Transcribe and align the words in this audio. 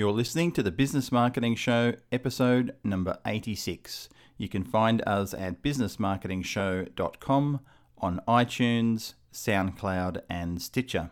You're 0.00 0.12
listening 0.12 0.52
to 0.52 0.62
the 0.62 0.70
Business 0.70 1.12
Marketing 1.12 1.54
Show, 1.54 1.92
episode 2.10 2.74
number 2.82 3.18
86. 3.26 4.08
You 4.38 4.48
can 4.48 4.64
find 4.64 5.02
us 5.06 5.34
at 5.34 5.62
businessmarketingshow.com 5.62 7.60
on 7.98 8.20
iTunes, 8.26 9.12
SoundCloud, 9.30 10.22
and 10.30 10.62
Stitcher. 10.62 11.10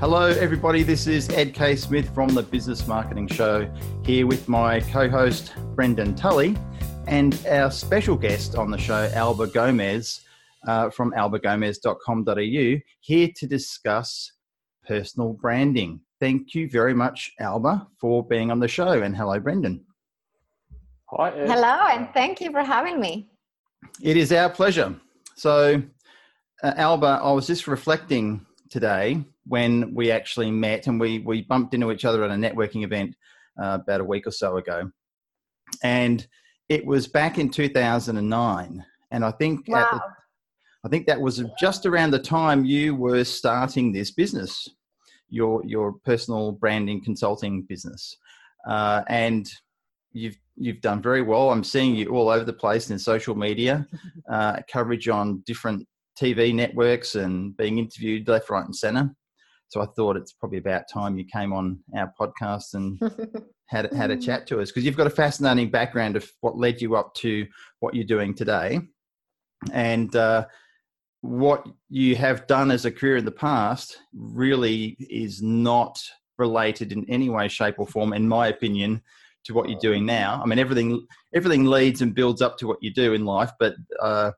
Hello, 0.00 0.26
everybody. 0.26 0.84
This 0.84 1.08
is 1.08 1.28
Ed 1.30 1.54
K. 1.54 1.74
Smith 1.74 2.14
from 2.14 2.28
the 2.28 2.44
Business 2.44 2.86
Marketing 2.86 3.26
Show, 3.26 3.68
here 4.04 4.28
with 4.28 4.48
my 4.48 4.78
co 4.78 5.08
host, 5.08 5.54
Brendan 5.74 6.14
Tully, 6.14 6.56
and 7.08 7.36
our 7.50 7.68
special 7.72 8.14
guest 8.14 8.54
on 8.54 8.70
the 8.70 8.78
show, 8.78 9.10
Alba 9.12 9.48
Gomez 9.48 10.20
uh, 10.68 10.88
from 10.90 11.10
albagomez.com.au, 11.14 12.80
here 13.00 13.28
to 13.34 13.46
discuss 13.48 14.34
personal 14.86 15.32
branding. 15.32 16.00
Thank 16.20 16.54
you 16.54 16.70
very 16.70 16.94
much, 16.94 17.32
Alba, 17.40 17.88
for 18.00 18.24
being 18.24 18.52
on 18.52 18.60
the 18.60 18.68
show. 18.68 19.02
And 19.02 19.16
hello, 19.16 19.40
Brendan. 19.40 19.84
Hi. 21.06 21.30
Ed. 21.30 21.48
Hello, 21.48 21.88
and 21.90 22.08
thank 22.14 22.40
you 22.40 22.52
for 22.52 22.62
having 22.62 23.00
me. 23.00 23.30
It 24.00 24.16
is 24.16 24.30
our 24.30 24.48
pleasure. 24.48 24.94
So, 25.34 25.82
uh, 26.62 26.74
Alba, 26.76 27.18
I 27.20 27.32
was 27.32 27.48
just 27.48 27.66
reflecting 27.66 28.46
today 28.70 29.24
when 29.48 29.94
we 29.94 30.10
actually 30.10 30.50
met 30.50 30.86
and 30.86 31.00
we, 31.00 31.20
we 31.20 31.42
bumped 31.42 31.74
into 31.74 31.90
each 31.90 32.04
other 32.04 32.22
at 32.22 32.30
a 32.30 32.34
networking 32.34 32.84
event 32.84 33.14
uh, 33.60 33.78
about 33.82 34.00
a 34.00 34.04
week 34.04 34.26
or 34.26 34.30
so 34.30 34.58
ago. 34.58 34.90
And 35.82 36.26
it 36.68 36.84
was 36.84 37.08
back 37.08 37.38
in 37.38 37.50
2009. 37.50 38.84
And 39.10 39.24
I 39.24 39.30
think, 39.32 39.66
wow. 39.68 39.88
the, 39.90 40.00
I 40.84 40.88
think 40.88 41.06
that 41.06 41.20
was 41.20 41.42
just 41.58 41.86
around 41.86 42.10
the 42.10 42.18
time 42.18 42.64
you 42.64 42.94
were 42.94 43.24
starting 43.24 43.92
this 43.92 44.10
business, 44.10 44.68
your, 45.30 45.64
your 45.64 45.94
personal 46.04 46.52
branding 46.52 47.02
consulting 47.02 47.62
business. 47.62 48.16
Uh, 48.66 49.02
and 49.08 49.50
you've, 50.12 50.38
you've 50.56 50.80
done 50.82 51.00
very 51.00 51.22
well. 51.22 51.50
I'm 51.50 51.64
seeing 51.64 51.94
you 51.94 52.10
all 52.10 52.28
over 52.28 52.44
the 52.44 52.52
place 52.52 52.90
in 52.90 52.98
social 52.98 53.34
media, 53.34 53.86
uh, 54.30 54.60
coverage 54.70 55.08
on 55.08 55.42
different 55.46 55.86
TV 56.20 56.54
networks 56.54 57.14
and 57.14 57.56
being 57.56 57.78
interviewed 57.78 58.28
left, 58.28 58.50
right, 58.50 58.64
and 58.64 58.76
center. 58.76 59.14
So 59.68 59.82
I 59.82 59.86
thought 59.86 60.16
it's 60.16 60.32
probably 60.32 60.58
about 60.58 60.88
time 60.92 61.18
you 61.18 61.24
came 61.24 61.52
on 61.52 61.78
our 61.96 62.12
podcast 62.18 62.74
and 62.74 62.98
had 63.66 63.92
had 63.92 64.10
a 64.10 64.16
mm. 64.16 64.24
chat 64.24 64.46
to 64.48 64.60
us 64.60 64.70
because 64.70 64.84
you've 64.84 64.96
got 64.96 65.06
a 65.06 65.10
fascinating 65.10 65.70
background 65.70 66.16
of 66.16 66.30
what 66.40 66.56
led 66.56 66.80
you 66.80 66.96
up 66.96 67.14
to 67.16 67.46
what 67.80 67.94
you're 67.94 68.04
doing 68.04 68.34
today, 68.34 68.80
and 69.72 70.14
uh, 70.16 70.46
what 71.20 71.66
you 71.88 72.16
have 72.16 72.46
done 72.46 72.70
as 72.70 72.84
a 72.84 72.92
career 72.92 73.16
in 73.16 73.24
the 73.24 73.30
past 73.30 73.98
really 74.14 74.96
is 74.98 75.42
not 75.42 76.00
related 76.38 76.92
in 76.92 77.04
any 77.08 77.28
way, 77.28 77.48
shape, 77.48 77.74
or 77.78 77.86
form, 77.86 78.12
in 78.12 78.28
my 78.28 78.46
opinion, 78.48 79.02
to 79.44 79.52
what 79.52 79.68
you're 79.68 79.80
doing 79.80 80.06
now. 80.06 80.40
I 80.42 80.46
mean, 80.46 80.58
everything 80.58 81.06
everything 81.34 81.64
leads 81.64 82.00
and 82.00 82.14
builds 82.14 82.40
up 82.40 82.56
to 82.58 82.66
what 82.66 82.78
you 82.80 82.92
do 82.92 83.12
in 83.12 83.24
life, 83.24 83.50
but 83.58 83.74
uh, 84.00 84.32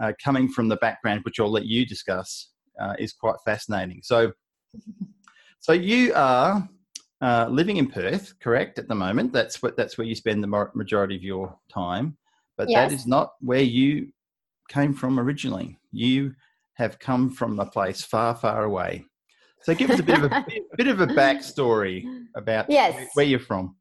uh, 0.00 0.12
coming 0.22 0.48
from 0.48 0.68
the 0.68 0.76
background, 0.76 1.20
which 1.24 1.38
I'll 1.38 1.50
let 1.50 1.66
you 1.66 1.86
discuss, 1.86 2.50
uh, 2.80 2.94
is 2.98 3.12
quite 3.12 3.36
fascinating. 3.44 4.00
So, 4.02 4.32
so 5.60 5.72
you 5.72 6.12
are 6.14 6.68
uh, 7.20 7.46
living 7.50 7.78
in 7.78 7.86
Perth, 7.86 8.38
correct? 8.40 8.78
At 8.78 8.88
the 8.88 8.94
moment, 8.94 9.32
that's 9.32 9.62
what 9.62 9.76
that's 9.76 9.96
where 9.96 10.06
you 10.06 10.14
spend 10.14 10.42
the 10.42 10.70
majority 10.74 11.16
of 11.16 11.22
your 11.22 11.56
time. 11.68 12.16
But 12.56 12.68
yes. 12.68 12.90
that 12.90 12.94
is 12.94 13.06
not 13.06 13.32
where 13.40 13.62
you 13.62 14.12
came 14.68 14.94
from 14.94 15.18
originally. 15.18 15.78
You 15.92 16.34
have 16.74 16.98
come 16.98 17.30
from 17.30 17.58
a 17.60 17.66
place 17.66 18.02
far, 18.02 18.34
far 18.34 18.64
away. 18.64 19.04
So, 19.62 19.74
give 19.74 19.90
us 19.90 19.98
a 19.98 20.02
bit 20.02 20.22
of 20.22 20.30
a 20.30 20.46
bit 20.76 20.88
of 20.88 21.00
a 21.00 21.06
backstory 21.06 22.04
about 22.36 22.66
yes. 22.68 23.08
where 23.14 23.24
you're 23.24 23.38
from. 23.40 23.76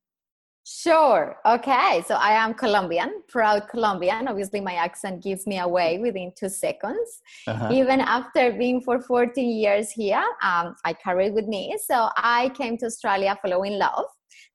Sure. 0.65 1.35
Okay. 1.45 2.03
So 2.07 2.15
I 2.15 2.31
am 2.31 2.53
Colombian, 2.53 3.23
proud 3.27 3.67
Colombian. 3.67 4.29
Obviously, 4.29 4.61
my 4.61 4.75
accent 4.75 5.21
gives 5.21 5.45
me 5.45 5.59
away 5.59 5.97
within 5.97 6.31
two 6.37 6.47
seconds. 6.47 7.21
Uh-huh. 7.47 7.69
Even 7.71 7.99
after 7.99 8.53
being 8.53 8.79
for 8.79 9.01
14 9.01 9.45
years 9.45 9.91
here, 9.91 10.23
um, 10.41 10.75
I 10.85 10.93
carry 10.93 11.27
it 11.27 11.33
with 11.33 11.47
me. 11.47 11.77
So 11.85 12.09
I 12.15 12.49
came 12.55 12.77
to 12.77 12.85
Australia 12.85 13.37
following 13.41 13.77
love. 13.77 14.05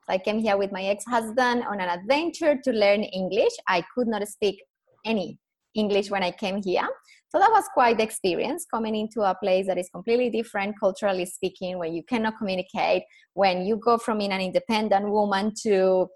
So 0.06 0.14
I 0.14 0.18
came 0.18 0.38
here 0.38 0.56
with 0.56 0.72
my 0.72 0.84
ex 0.84 1.04
husband 1.04 1.64
on 1.64 1.78
an 1.78 1.90
adventure 1.90 2.56
to 2.64 2.72
learn 2.72 3.02
English. 3.02 3.52
I 3.66 3.84
could 3.94 4.08
not 4.08 4.26
speak 4.28 4.62
any 5.04 5.38
English 5.74 6.10
when 6.10 6.22
I 6.22 6.30
came 6.30 6.62
here. 6.62 6.88
So 7.30 7.38
that 7.38 7.50
was 7.50 7.64
quite 7.74 7.98
the 7.98 8.04
experience 8.04 8.64
coming 8.72 8.96
into 8.96 9.20
a 9.20 9.34
place 9.34 9.66
that 9.66 9.76
is 9.76 9.90
completely 9.90 10.30
different 10.30 10.76
culturally 10.80 11.26
speaking, 11.26 11.78
when 11.78 11.92
you 11.92 12.02
cannot 12.02 12.38
communicate, 12.38 13.02
when 13.34 13.66
you 13.66 13.76
go 13.76 13.98
from 13.98 14.18
being 14.18 14.32
an 14.32 14.40
independent 14.40 15.10
woman 15.10 15.52
to 15.62 16.08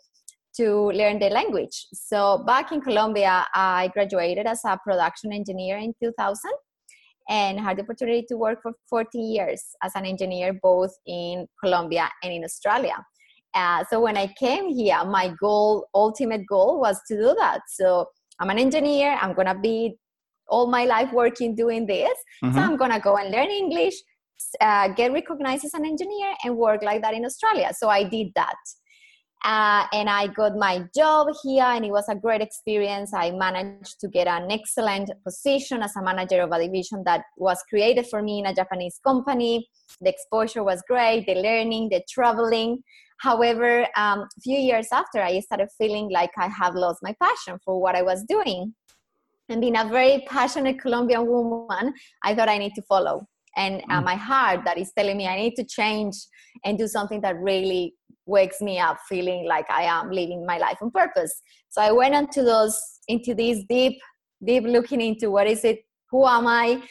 to 0.56 0.92
learn 0.92 1.18
the 1.18 1.30
language. 1.30 1.86
So 1.94 2.44
back 2.46 2.72
in 2.72 2.82
Colombia, 2.82 3.46
I 3.54 3.90
graduated 3.94 4.46
as 4.46 4.60
a 4.66 4.78
production 4.84 5.32
engineer 5.32 5.78
in 5.78 5.94
2000 6.02 6.50
and 7.28 7.58
had 7.58 7.78
the 7.78 7.82
opportunity 7.82 8.24
to 8.28 8.36
work 8.36 8.58
for 8.62 8.72
14 8.90 9.32
years 9.32 9.64
as 9.82 9.92
an 9.94 10.04
engineer 10.04 10.58
both 10.62 10.92
in 11.06 11.46
Colombia 11.62 12.10
and 12.22 12.32
in 12.32 12.44
Australia. 12.44 12.96
Uh, 13.54 13.84
so 13.88 14.00
when 14.00 14.16
I 14.16 14.32
came 14.38 14.68
here, 14.68 15.02
my 15.04 15.32
goal, 15.40 15.86
ultimate 15.94 16.46
goal, 16.46 16.80
was 16.80 17.00
to 17.08 17.16
do 17.16 17.34
that. 17.38 17.60
So 17.68 18.06
I'm 18.38 18.50
an 18.50 18.58
engineer. 18.58 19.18
I'm 19.20 19.34
gonna 19.34 19.58
be 19.58 19.96
all 20.52 20.66
my 20.68 20.84
life 20.84 21.10
working 21.12 21.54
doing 21.54 21.86
this. 21.86 22.16
Mm-hmm. 22.44 22.54
So 22.54 22.60
I'm 22.60 22.76
gonna 22.76 23.00
go 23.00 23.16
and 23.16 23.30
learn 23.30 23.50
English, 23.50 23.94
uh, 24.60 24.88
get 24.88 25.12
recognized 25.12 25.64
as 25.64 25.74
an 25.74 25.86
engineer, 25.86 26.30
and 26.44 26.56
work 26.56 26.82
like 26.82 27.00
that 27.02 27.14
in 27.14 27.24
Australia. 27.24 27.72
So 27.74 27.88
I 27.88 28.04
did 28.04 28.28
that. 28.36 28.60
Uh, 29.44 29.86
and 29.92 30.08
I 30.08 30.28
got 30.28 30.56
my 30.56 30.84
job 30.94 31.26
here, 31.42 31.64
and 31.64 31.84
it 31.84 31.90
was 31.90 32.08
a 32.08 32.14
great 32.14 32.42
experience. 32.42 33.12
I 33.12 33.32
managed 33.32 33.98
to 34.02 34.08
get 34.08 34.28
an 34.28 34.52
excellent 34.52 35.10
position 35.24 35.82
as 35.82 35.96
a 35.96 36.02
manager 36.02 36.42
of 36.42 36.52
a 36.52 36.64
division 36.64 37.02
that 37.06 37.22
was 37.36 37.58
created 37.69 38.06
for 38.08 38.22
me 38.22 38.38
in 38.38 38.46
a 38.46 38.54
Japanese 38.54 39.00
company. 39.04 39.69
The 40.00 40.10
exposure 40.10 40.62
was 40.62 40.80
great, 40.86 41.26
the 41.26 41.34
learning, 41.34 41.88
the 41.88 42.02
traveling. 42.08 42.84
However, 43.19 43.88
um, 43.96 44.20
a 44.20 44.40
few 44.42 44.58
years 44.58 44.88
after, 44.92 45.20
I 45.20 45.40
started 45.40 45.70
feeling 45.76 46.08
like 46.10 46.30
I 46.36 46.48
have 46.48 46.76
lost 46.76 47.00
my 47.02 47.14
passion 47.20 47.58
for 47.64 47.80
what 47.80 47.96
I 47.96 48.02
was 48.02 48.22
doing 48.28 48.74
and 49.52 49.60
being 49.60 49.76
a 49.76 49.84
very 49.84 50.24
passionate 50.26 50.80
Colombian 50.80 51.26
woman, 51.26 51.94
I 52.24 52.34
thought 52.34 52.48
I 52.48 52.58
need 52.58 52.74
to 52.74 52.82
follow. 52.82 53.26
And 53.56 53.82
uh, 53.90 54.00
mm. 54.00 54.04
my 54.04 54.14
heart 54.14 54.60
that 54.64 54.78
is 54.78 54.92
telling 54.96 55.16
me 55.16 55.28
I 55.28 55.36
need 55.36 55.54
to 55.56 55.64
change 55.64 56.16
and 56.64 56.78
do 56.78 56.88
something 56.88 57.20
that 57.20 57.36
really 57.38 57.94
wakes 58.24 58.60
me 58.60 58.78
up 58.78 58.98
feeling 59.08 59.46
like 59.46 59.68
I 59.68 59.82
am 59.82 60.10
living 60.10 60.46
my 60.46 60.58
life 60.58 60.78
on 60.80 60.90
purpose. 60.90 61.34
So 61.70 61.82
I 61.82 61.92
went 61.92 62.14
into 62.14 62.42
those 62.42 62.80
into 63.08 63.34
this 63.34 63.64
deep, 63.68 63.98
deep 64.44 64.64
looking 64.64 65.00
into 65.00 65.30
what 65.30 65.46
is 65.46 65.64
it, 65.64 65.80
who 66.10 66.26
am 66.26 66.46
I, 66.46 66.82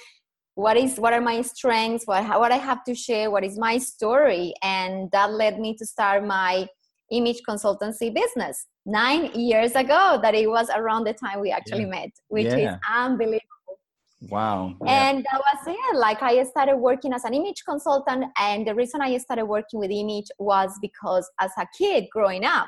what 0.55 0.77
is 0.77 0.97
what 0.97 1.13
are 1.13 1.21
my 1.21 1.41
strengths, 1.41 2.05
what 2.05 2.23
what 2.39 2.51
I 2.51 2.57
have 2.57 2.83
to 2.83 2.93
share, 2.93 3.31
what 3.31 3.43
is 3.43 3.57
my 3.57 3.77
story, 3.77 4.53
and 4.61 5.09
that 5.11 5.31
led 5.31 5.59
me 5.59 5.75
to 5.77 5.85
start 5.85 6.25
my 6.25 6.67
image 7.11 7.41
consultancy 7.47 8.13
business 8.13 8.67
nine 8.85 9.31
years 9.33 9.73
ago 9.75 10.19
that 10.21 10.33
it 10.33 10.49
was 10.49 10.69
around 10.75 11.03
the 11.03 11.13
time 11.13 11.39
we 11.39 11.51
actually 11.51 11.81
yeah. 11.81 11.87
met 11.87 12.09
which 12.29 12.47
yeah. 12.47 12.73
is 12.73 12.79
unbelievable 12.95 13.45
wow 14.29 14.73
yeah. 14.85 15.09
and 15.09 15.25
that 15.31 15.39
was 15.39 15.67
it 15.67 15.95
like 15.97 16.21
i 16.21 16.43
started 16.43 16.75
working 16.75 17.13
as 17.13 17.23
an 17.23 17.33
image 17.33 17.63
consultant 17.67 18.25
and 18.39 18.67
the 18.67 18.73
reason 18.73 19.01
i 19.01 19.15
started 19.17 19.45
working 19.45 19.79
with 19.79 19.91
image 19.91 20.27
was 20.39 20.71
because 20.81 21.29
as 21.39 21.51
a 21.59 21.65
kid 21.77 22.05
growing 22.11 22.43
up 22.43 22.67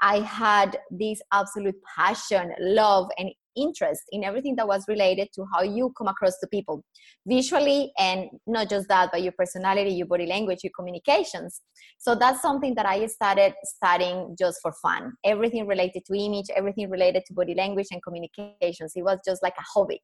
i 0.00 0.20
had 0.20 0.78
this 0.90 1.20
absolute 1.32 1.76
passion 1.96 2.52
love 2.58 3.08
and 3.18 3.30
interest 3.56 4.02
in 4.10 4.24
everything 4.24 4.56
that 4.56 4.66
was 4.66 4.84
related 4.88 5.28
to 5.34 5.44
how 5.52 5.62
you 5.62 5.92
come 5.96 6.08
across 6.08 6.38
to 6.38 6.46
people 6.48 6.82
visually 7.26 7.92
and 7.98 8.28
not 8.46 8.68
just 8.68 8.88
that 8.88 9.10
but 9.12 9.22
your 9.22 9.32
personality 9.32 9.90
your 9.90 10.06
body 10.06 10.26
language 10.26 10.60
your 10.62 10.72
communications. 10.76 11.62
So 11.98 12.14
that's 12.14 12.42
something 12.42 12.74
that 12.74 12.86
i 12.86 13.06
started 13.06 13.54
studying 13.64 14.36
just 14.38 14.58
for 14.62 14.72
fun. 14.82 15.12
Everything 15.24 15.66
related 15.66 16.04
to 16.06 16.14
image 16.18 16.46
everything 16.54 16.90
related 16.90 17.24
to 17.26 17.34
body 17.34 17.54
language 17.54 17.88
and 17.90 18.02
communications. 18.02 18.92
It 18.94 19.02
was 19.02 19.18
just 19.26 19.42
like 19.42 19.54
a 19.58 19.64
hobby 19.74 20.00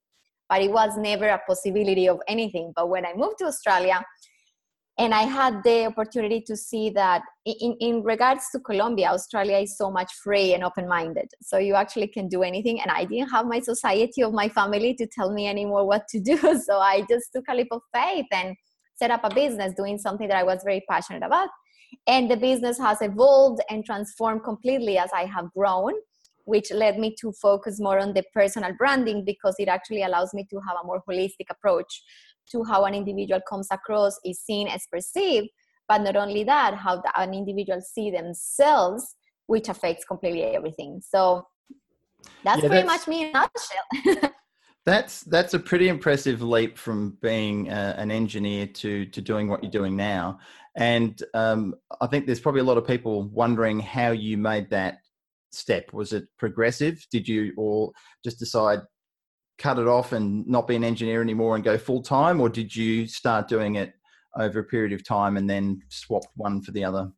but 0.48 0.62
it 0.62 0.72
was 0.72 0.96
never 0.96 1.28
a 1.28 1.38
possibility 1.46 2.08
of 2.08 2.20
anything. 2.26 2.72
But 2.74 2.88
when 2.88 3.04
i 3.04 3.12
moved 3.14 3.38
to 3.38 3.44
australia 3.44 4.02
and 4.98 5.14
i 5.14 5.22
had 5.22 5.62
the 5.64 5.86
opportunity 5.86 6.40
to 6.40 6.56
see 6.56 6.90
that 6.90 7.22
in, 7.46 7.76
in 7.80 8.02
regards 8.02 8.44
to 8.50 8.58
colombia 8.58 9.08
australia 9.08 9.58
is 9.58 9.76
so 9.76 9.90
much 9.90 10.12
free 10.24 10.54
and 10.54 10.64
open-minded. 10.64 11.28
So 11.42 11.58
you 11.58 11.74
actually 11.74 12.08
can 12.08 12.28
do 12.28 12.42
anything. 12.42 12.80
And 12.80 12.90
i 12.90 13.04
didn't 13.04 13.30
have 13.30 13.46
my 13.46 13.60
society 13.60 14.22
of 14.22 14.32
my 14.32 14.48
family 14.48 14.94
to 14.94 15.06
tell 15.06 15.32
me 15.32 15.46
anymore 15.46 15.86
what 15.86 16.06
to 16.08 16.20
do. 16.20 16.36
So 16.68 16.78
i 16.78 17.06
just 17.08 17.28
took 17.34 17.44
a 17.48 17.54
leap 17.54 17.68
of 17.70 17.82
faith 17.94 18.26
and 18.32 18.56
set 18.96 19.10
up 19.10 19.22
a 19.24 19.34
business 19.34 19.74
doing 19.76 19.98
something 19.98 20.28
that 20.28 20.36
i 20.36 20.42
was 20.42 20.60
very 20.64 20.84
passionate 20.90 21.22
about. 21.22 21.48
And 22.06 22.30
the 22.30 22.36
business 22.36 22.78
has 22.78 22.98
evolved 23.00 23.60
and 23.70 23.84
transformed 23.84 24.44
completely 24.44 24.98
as 24.98 25.10
I 25.14 25.24
have 25.24 25.52
grown, 25.56 25.92
which 26.44 26.70
led 26.70 26.98
me 26.98 27.14
to 27.20 27.32
focus 27.32 27.80
more 27.80 27.98
on 27.98 28.12
the 28.14 28.24
personal 28.34 28.72
branding 28.76 29.24
because 29.24 29.54
it 29.58 29.68
actually 29.68 30.02
allows 30.02 30.34
me 30.34 30.46
to 30.50 30.60
have 30.66 30.76
a 30.82 30.86
more 30.86 31.02
holistic 31.08 31.48
approach 31.50 32.02
to 32.52 32.64
how 32.64 32.84
an 32.84 32.94
individual 32.94 33.40
comes 33.48 33.68
across, 33.70 34.18
is 34.24 34.40
seen, 34.40 34.68
as 34.68 34.82
perceived. 34.90 35.48
But 35.88 36.02
not 36.02 36.16
only 36.16 36.44
that, 36.44 36.74
how 36.74 37.02
an 37.16 37.32
individual 37.34 37.80
see 37.80 38.10
themselves, 38.10 39.16
which 39.46 39.68
affects 39.68 40.04
completely 40.04 40.42
everything. 40.42 41.00
So 41.06 41.46
that's 42.44 42.62
yeah, 42.62 42.68
pretty 42.68 42.86
that's, 42.86 43.06
much 43.06 43.08
me 43.08 43.22
in 43.22 43.28
a 43.28 43.48
nutshell. 44.02 44.30
that's 44.84 45.22
that's 45.22 45.54
a 45.54 45.58
pretty 45.58 45.88
impressive 45.88 46.42
leap 46.42 46.78
from 46.78 47.16
being 47.22 47.70
uh, 47.70 47.94
an 47.98 48.10
engineer 48.10 48.66
to 48.66 49.06
to 49.06 49.20
doing 49.20 49.48
what 49.48 49.62
you're 49.62 49.72
doing 49.72 49.96
now. 49.96 50.38
And 50.76 51.20
um, 51.34 51.74
I 52.00 52.06
think 52.06 52.26
there's 52.26 52.40
probably 52.40 52.60
a 52.60 52.64
lot 52.64 52.78
of 52.78 52.86
people 52.86 53.24
wondering 53.24 53.80
how 53.80 54.12
you 54.12 54.38
made 54.38 54.70
that 54.70 54.98
step. 55.50 55.92
Was 55.92 56.12
it 56.12 56.28
progressive? 56.38 57.04
Did 57.10 57.26
you 57.26 57.52
all 57.56 57.92
just 58.24 58.38
decide 58.38 58.80
cut 59.58 59.78
it 59.78 59.86
off 59.86 60.12
and 60.12 60.46
not 60.46 60.66
be 60.66 60.76
an 60.76 60.84
engineer 60.84 61.20
anymore 61.20 61.56
and 61.56 61.64
go 61.64 61.76
full 61.76 62.02
time, 62.02 62.40
or 62.40 62.48
did 62.48 62.74
you 62.74 63.06
start 63.06 63.48
doing 63.48 63.74
it 63.74 63.92
over 64.36 64.60
a 64.60 64.64
period 64.64 64.92
of 64.92 65.04
time 65.04 65.36
and 65.36 65.50
then 65.50 65.82
swap 65.88 66.22
one 66.36 66.62
for 66.62 66.70
the 66.70 66.84
other? 66.84 67.10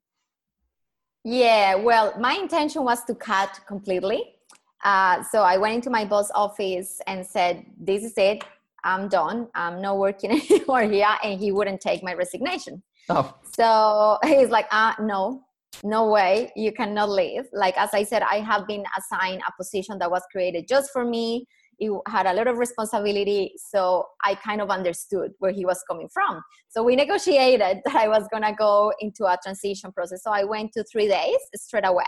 Yeah, 1.22 1.74
well, 1.74 2.18
my 2.18 2.34
intention 2.34 2.82
was 2.82 3.04
to 3.04 3.14
cut 3.14 3.60
completely. 3.66 4.36
Uh, 4.82 5.22
so 5.22 5.42
I 5.42 5.58
went 5.58 5.74
into 5.74 5.90
my 5.90 6.06
boss 6.06 6.30
office 6.34 7.00
and 7.06 7.26
said, 7.26 7.66
"This 7.78 8.02
is 8.02 8.14
it. 8.16 8.42
I'm 8.82 9.08
done. 9.08 9.48
I'm 9.54 9.82
not 9.82 9.98
working 9.98 10.30
anymore 10.50 10.84
here," 10.84 11.14
and 11.22 11.38
he 11.38 11.52
wouldn't 11.52 11.82
take 11.82 12.02
my 12.02 12.14
resignation. 12.14 12.82
Oh. 13.10 13.34
So 13.58 14.18
he's 14.24 14.48
like, 14.48 14.66
uh, 14.70 14.94
no, 15.00 15.42
no 15.84 16.08
way, 16.08 16.52
you 16.56 16.72
cannot 16.72 17.10
leave. 17.10 17.44
Like, 17.52 17.76
as 17.76 17.90
I 17.92 18.04
said, 18.04 18.22
I 18.22 18.36
have 18.36 18.66
been 18.66 18.84
assigned 18.96 19.42
a 19.46 19.52
position 19.56 19.98
that 19.98 20.10
was 20.10 20.22
created 20.30 20.66
just 20.68 20.90
for 20.92 21.04
me. 21.04 21.46
It 21.80 21.90
had 22.06 22.26
a 22.26 22.34
lot 22.34 22.46
of 22.46 22.58
responsibility. 22.58 23.54
So 23.56 24.06
I 24.24 24.34
kind 24.34 24.60
of 24.60 24.70
understood 24.70 25.32
where 25.38 25.50
he 25.50 25.64
was 25.64 25.82
coming 25.88 26.08
from. 26.12 26.42
So 26.68 26.84
we 26.84 26.94
negotiated 26.94 27.78
that 27.84 27.96
I 27.96 28.06
was 28.06 28.28
going 28.30 28.44
to 28.44 28.52
go 28.52 28.92
into 29.00 29.24
a 29.24 29.36
transition 29.42 29.90
process. 29.90 30.22
So 30.22 30.30
I 30.30 30.44
went 30.44 30.72
to 30.74 30.84
three 30.84 31.08
days 31.08 31.38
straight 31.56 31.86
away. 31.86 32.04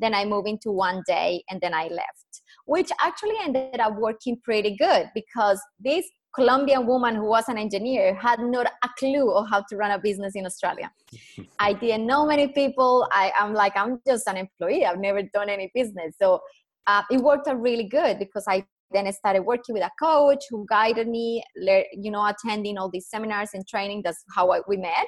Then 0.00 0.14
I 0.14 0.24
moved 0.24 0.48
into 0.48 0.72
one 0.72 1.02
day 1.06 1.44
and 1.50 1.60
then 1.60 1.74
I 1.74 1.84
left, 1.88 2.42
which 2.64 2.90
actually 3.00 3.36
ended 3.44 3.78
up 3.78 3.96
working 3.98 4.40
pretty 4.42 4.76
good 4.76 5.10
because 5.14 5.60
this 5.78 6.06
Colombian 6.34 6.86
woman 6.86 7.14
who 7.14 7.26
was 7.26 7.48
an 7.48 7.58
engineer 7.58 8.14
had 8.14 8.40
not 8.40 8.66
a 8.66 8.88
clue 8.98 9.30
of 9.32 9.48
how 9.50 9.62
to 9.68 9.76
run 9.76 9.90
a 9.90 9.98
business 9.98 10.34
in 10.34 10.46
Australia. 10.46 10.90
I 11.58 11.74
didn't 11.74 12.06
know 12.06 12.26
many 12.26 12.48
people. 12.48 13.06
I, 13.12 13.32
am 13.38 13.52
like, 13.52 13.74
I'm 13.76 14.00
just 14.06 14.26
an 14.26 14.38
employee. 14.38 14.86
I've 14.86 14.98
never 14.98 15.22
done 15.22 15.50
any 15.50 15.70
business. 15.74 16.14
So 16.20 16.40
uh, 16.86 17.02
it 17.10 17.20
worked 17.20 17.48
out 17.48 17.60
really 17.60 17.84
good 17.84 18.18
because 18.18 18.44
I 18.48 18.64
then 18.92 19.06
I 19.06 19.10
started 19.10 19.42
working 19.42 19.74
with 19.74 19.82
a 19.82 19.90
coach 20.00 20.44
who 20.50 20.66
guided 20.68 21.08
me, 21.08 21.42
you 21.56 22.10
know, 22.10 22.26
attending 22.26 22.78
all 22.78 22.90
these 22.90 23.08
seminars 23.08 23.50
and 23.54 23.66
training. 23.66 24.02
That's 24.04 24.22
how 24.34 24.52
I, 24.52 24.60
we 24.68 24.76
met. 24.76 25.06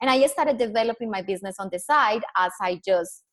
And 0.00 0.10
I 0.10 0.20
just 0.20 0.34
started 0.34 0.58
developing 0.58 1.10
my 1.10 1.22
business 1.22 1.56
on 1.58 1.68
the 1.72 1.78
side 1.78 2.22
as 2.36 2.52
I 2.60 2.80
just 2.86 3.24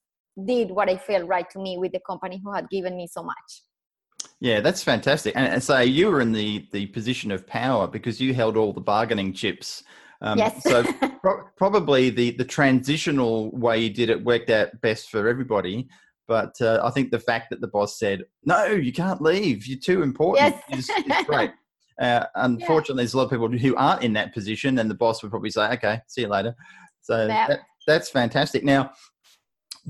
did 0.45 0.71
what 0.71 0.89
I 0.89 0.97
felt 0.97 1.27
right 1.27 1.49
to 1.51 1.59
me 1.59 1.77
with 1.77 1.91
the 1.91 2.01
company 2.07 2.41
who 2.43 2.53
had 2.53 2.69
given 2.69 2.97
me 2.97 3.07
so 3.07 3.23
much. 3.23 3.63
Yeah, 4.39 4.59
that's 4.59 4.83
fantastic. 4.83 5.33
And, 5.35 5.63
so 5.63 5.79
you 5.79 6.07
were 6.07 6.21
in 6.21 6.31
the 6.31 6.67
the 6.71 6.87
position 6.87 7.31
of 7.31 7.47
power 7.47 7.87
because 7.87 8.19
you 8.19 8.33
held 8.33 8.57
all 8.57 8.73
the 8.73 8.81
bargaining 8.81 9.33
chips. 9.33 9.83
Um, 10.21 10.37
yes. 10.37 10.61
so 10.63 10.83
pro- 11.21 11.43
probably 11.55 12.09
the 12.09 12.31
the 12.31 12.43
transitional 12.43 13.51
way 13.51 13.79
you 13.79 13.89
did 13.89 14.09
it 14.09 14.23
worked 14.23 14.49
out 14.49 14.81
best 14.81 15.09
for 15.09 15.27
everybody. 15.27 15.87
But 16.27 16.59
uh, 16.61 16.81
I 16.83 16.89
think 16.89 17.11
the 17.11 17.19
fact 17.19 17.49
that 17.51 17.61
the 17.61 17.67
boss 17.67 17.99
said, 17.99 18.23
"No, 18.43 18.65
you 18.65 18.91
can't 18.91 19.21
leave. 19.21 19.67
You're 19.67 19.79
too 19.79 20.01
important," 20.01 20.55
yes. 20.69 20.79
is, 20.79 20.89
is 20.89 21.25
great. 21.25 21.51
Uh, 21.97 22.25
unfortunately, 22.35 22.95
yeah. 22.95 23.03
there's 23.03 23.13
a 23.13 23.17
lot 23.17 23.23
of 23.23 23.29
people 23.29 23.47
who 23.47 23.73
aren't 23.77 24.03
in 24.03 24.11
that 24.11 24.33
position, 24.33 24.79
and 24.79 24.91
the 24.91 24.95
boss 24.95 25.23
would 25.23 25.29
probably 25.29 25.49
say, 25.49 25.71
"Okay, 25.71 26.01
see 26.07 26.23
you 26.23 26.27
later." 26.27 26.53
So 26.99 27.25
that, 27.25 27.61
that's 27.87 28.09
fantastic. 28.09 28.65
Now, 28.65 28.91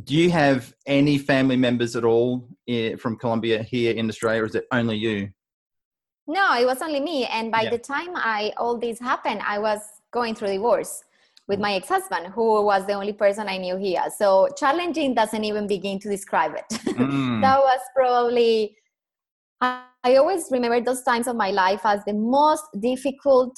do 0.04 0.14
you 0.14 0.30
have 0.30 0.72
any 0.86 1.18
family 1.18 1.56
members 1.56 1.96
at 1.96 2.04
all 2.04 2.48
from 3.00 3.18
Colombia 3.18 3.64
here 3.64 3.96
in 3.96 4.08
Australia, 4.08 4.44
or 4.44 4.46
is 4.46 4.54
it 4.54 4.66
only 4.72 4.98
you? 4.98 5.30
No, 6.28 6.56
it 6.60 6.66
was 6.66 6.81
only 6.84 7.00
me. 7.00 7.26
And 7.26 7.52
by 7.52 7.62
yeah. 7.62 7.70
the 7.72 7.80
time 7.80 8.10
I 8.14 8.52
all 8.58 8.78
this 8.78 9.00
happened, 9.00 9.42
I 9.44 9.58
was 9.58 9.80
going 10.12 10.36
through 10.36 10.50
divorce 10.50 11.05
with 11.47 11.59
my 11.59 11.74
ex-husband, 11.74 12.27
who 12.33 12.63
was 12.63 12.86
the 12.88 12.94
only 12.94 13.13
person 13.13 13.47
I 13.47 13.57
knew 13.57 13.77
here. 13.77 14.03
So 14.18 14.50
challenging 14.57 15.13
doesn't 15.13 15.44
even 15.44 15.68
begin 15.68 16.00
to 16.00 16.09
describe 16.09 16.53
it. 16.56 16.65
Mm. 16.69 17.42
that 17.45 17.59
was 17.59 17.80
probably 17.95 18.75
I 19.62 20.18
always 20.18 20.47
remember 20.51 20.81
those 20.81 21.03
times 21.03 21.27
of 21.27 21.36
my 21.36 21.51
life 21.51 21.81
as 21.86 22.03
the 22.06 22.13
most 22.13 22.63
difficult 22.80 23.57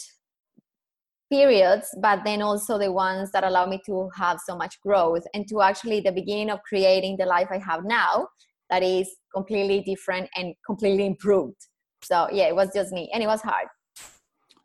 periods 1.29 1.89
but 2.01 2.23
then 2.23 2.41
also 2.41 2.77
the 2.77 2.91
ones 2.91 3.31
that 3.31 3.43
allow 3.43 3.65
me 3.65 3.81
to 3.85 4.09
have 4.15 4.39
so 4.45 4.55
much 4.55 4.79
growth 4.81 5.23
and 5.33 5.45
to 5.49 5.61
actually 5.61 5.99
the 5.99 6.11
beginning 6.11 6.49
of 6.49 6.59
creating 6.63 7.17
the 7.17 7.25
life 7.25 7.47
i 7.51 7.57
have 7.57 7.83
now 7.83 8.25
that 8.69 8.81
is 8.81 9.09
completely 9.35 9.81
different 9.81 10.29
and 10.37 10.53
completely 10.65 11.05
improved 11.05 11.57
so 12.01 12.29
yeah 12.31 12.45
it 12.45 12.55
was 12.55 12.69
just 12.73 12.93
me 12.93 13.09
and 13.13 13.21
it 13.21 13.27
was 13.27 13.41
hard 13.41 13.67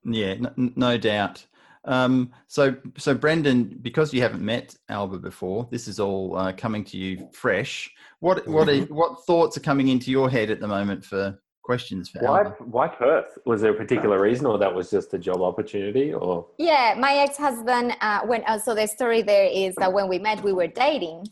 yeah 0.04 0.34
no, 0.34 0.52
no 0.56 0.96
doubt 0.96 1.44
um, 1.84 2.30
so 2.46 2.74
so 2.96 3.14
brendan 3.14 3.78
because 3.82 4.14
you 4.14 4.20
haven't 4.22 4.42
met 4.42 4.74
alba 4.88 5.18
before 5.18 5.68
this 5.70 5.88
is 5.88 5.98
all 5.98 6.36
uh, 6.36 6.52
coming 6.52 6.84
to 6.84 6.96
you 6.96 7.28
fresh 7.32 7.90
what 8.20 8.46
what 8.46 8.68
are, 8.68 8.82
what 8.82 9.24
thoughts 9.26 9.56
are 9.56 9.60
coming 9.60 9.88
into 9.88 10.10
your 10.10 10.30
head 10.30 10.50
at 10.50 10.60
the 10.60 10.68
moment 10.68 11.04
for 11.04 11.38
questions 11.62 12.08
for 12.08 12.20
why 12.20 12.42
why 12.76 12.88
Perth? 12.88 13.38
Was 13.46 13.60
there 13.62 13.72
a 13.72 13.74
particular 13.74 14.20
reason, 14.20 14.46
or 14.46 14.58
that 14.58 14.74
was 14.74 14.90
just 14.90 15.14
a 15.14 15.18
job 15.18 15.40
opportunity, 15.40 16.12
or? 16.12 16.46
Yeah, 16.58 16.94
my 16.98 17.14
ex-husband. 17.14 17.96
Uh, 18.00 18.20
when 18.26 18.42
uh, 18.46 18.58
so 18.58 18.74
the 18.74 18.86
story 18.86 19.22
there 19.22 19.46
is 19.46 19.74
that 19.76 19.92
when 19.92 20.08
we 20.08 20.18
met, 20.18 20.42
we 20.42 20.52
were 20.52 20.66
dating, 20.66 21.26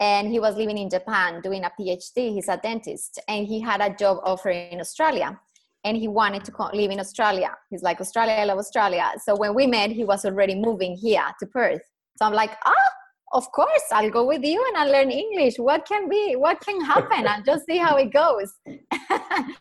and 0.00 0.28
he 0.28 0.38
was 0.40 0.56
living 0.56 0.78
in 0.78 0.90
Japan 0.90 1.40
doing 1.40 1.64
a 1.64 1.70
PhD. 1.78 2.34
He's 2.34 2.48
a 2.48 2.56
dentist, 2.56 3.20
and 3.28 3.46
he 3.46 3.60
had 3.60 3.80
a 3.80 3.94
job 3.94 4.18
offer 4.24 4.50
in 4.50 4.80
Australia, 4.80 5.40
and 5.86 5.96
he 5.96 6.08
wanted 6.08 6.44
to 6.44 6.52
live 6.74 6.90
in 6.90 7.00
Australia. 7.00 7.52
He's 7.70 7.82
like 7.82 8.00
Australia, 8.00 8.34
I 8.34 8.44
love 8.44 8.58
Australia. 8.58 9.06
So 9.24 9.36
when 9.36 9.54
we 9.54 9.66
met, 9.66 9.90
he 9.90 10.04
was 10.04 10.24
already 10.24 10.56
moving 10.68 10.96
here 10.96 11.26
to 11.40 11.46
Perth. 11.46 11.84
So 12.18 12.26
I'm 12.26 12.32
like, 12.32 12.50
ah, 12.64 12.90
of 13.32 13.50
course 13.52 13.82
i'll 13.92 14.10
go 14.10 14.24
with 14.24 14.44
you 14.44 14.64
and 14.68 14.76
i'll 14.76 14.92
learn 14.92 15.10
english. 15.10 15.54
What 15.58 15.86
can 15.86 16.08
be 16.08 16.36
what 16.36 16.60
can 16.60 16.80
happen? 16.80 17.26
I'll 17.26 17.42
just 17.42 17.66
see 17.66 17.78
how 17.78 17.96
it 17.96 18.12
goes. 18.12 18.52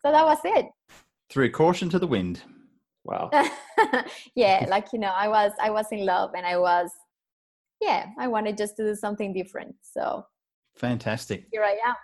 So 0.00 0.12
that 0.12 0.24
was 0.24 0.38
it. 0.44 0.66
Threw 1.28 1.50
caution 1.50 1.90
to 1.90 1.98
the 1.98 2.06
wind. 2.06 2.42
Wow. 3.04 3.30
Yeah 4.36 4.64
like 4.68 4.86
you 4.92 5.00
know 5.00 5.12
i 5.24 5.28
was 5.28 5.52
i 5.60 5.70
was 5.70 5.86
in 5.90 6.04
love 6.04 6.30
and 6.36 6.46
i 6.46 6.56
was 6.56 6.90
yeah 7.80 8.06
i 8.18 8.28
wanted 8.28 8.56
just 8.56 8.76
to 8.76 8.84
do 8.84 8.94
something 8.94 9.32
different. 9.32 9.74
So 9.82 10.24
fantastic. 10.76 11.46
here 11.50 11.64
i 11.64 11.76
am. 11.84 11.96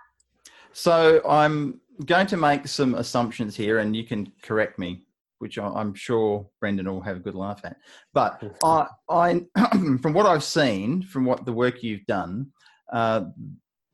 So 0.72 1.20
i'm 1.28 1.80
going 2.06 2.26
to 2.26 2.36
make 2.36 2.66
some 2.66 2.94
assumptions 2.94 3.56
here 3.56 3.78
and 3.78 3.94
you 3.94 4.04
can 4.04 4.32
correct 4.42 4.78
me 4.78 5.04
which 5.44 5.58
I'm 5.58 5.92
sure 5.92 6.48
Brendan 6.58 6.90
will 6.90 7.02
have 7.02 7.18
a 7.18 7.20
good 7.20 7.34
laugh 7.34 7.60
at. 7.64 7.76
But 8.14 8.42
I, 8.64 8.86
I 9.10 9.42
from 10.00 10.14
what 10.14 10.24
I've 10.24 10.42
seen, 10.42 11.02
from 11.02 11.26
what 11.26 11.44
the 11.44 11.52
work 11.52 11.82
you've 11.82 12.06
done, 12.06 12.50
uh, 12.90 13.24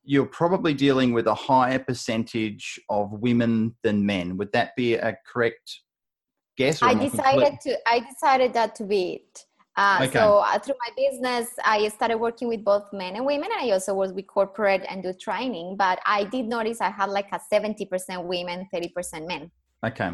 you're 0.04 0.26
probably 0.26 0.74
dealing 0.74 1.12
with 1.12 1.26
a 1.26 1.34
higher 1.34 1.80
percentage 1.80 2.78
of 2.88 3.10
women 3.12 3.74
than 3.82 4.06
men. 4.06 4.36
Would 4.36 4.52
that 4.52 4.76
be 4.76 4.94
a 4.94 5.16
correct 5.26 5.80
guess? 6.56 6.82
I 6.82 6.94
decided 6.94 7.60
to. 7.62 7.78
I 7.88 8.00
decided 8.00 8.52
that 8.54 8.76
to 8.76 8.84
be 8.84 9.14
it. 9.14 9.44
Uh, 9.80 9.98
okay. 10.02 10.18
So 10.18 10.38
uh, 10.38 10.58
through 10.58 10.74
my 10.86 10.92
business, 11.04 11.48
I 11.64 11.88
started 11.88 12.18
working 12.18 12.48
with 12.48 12.62
both 12.62 12.86
men 12.92 13.16
and 13.16 13.24
women. 13.24 13.48
I 13.58 13.70
also 13.70 13.94
work 13.94 14.14
with 14.14 14.26
corporate 14.26 14.84
and 14.88 15.02
do 15.02 15.12
training, 15.14 15.76
but 15.78 15.98
I 16.04 16.24
did 16.24 16.46
notice 16.46 16.80
I 16.80 16.90
had 16.90 17.08
like 17.08 17.28
a 17.32 17.40
70% 17.52 18.24
women, 18.24 18.68
30% 18.74 19.26
men. 19.26 19.50
Okay 19.84 20.10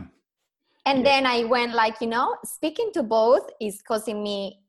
and 0.87 0.99
yeah. 0.99 1.05
then 1.05 1.27
i 1.27 1.45
went 1.45 1.75
like 1.75 2.01
you 2.01 2.07
know 2.07 2.37
speaking 2.45 2.91
to 2.95 3.03
both 3.03 3.51
is 3.61 3.83
causing 3.83 4.23
me 4.23 4.61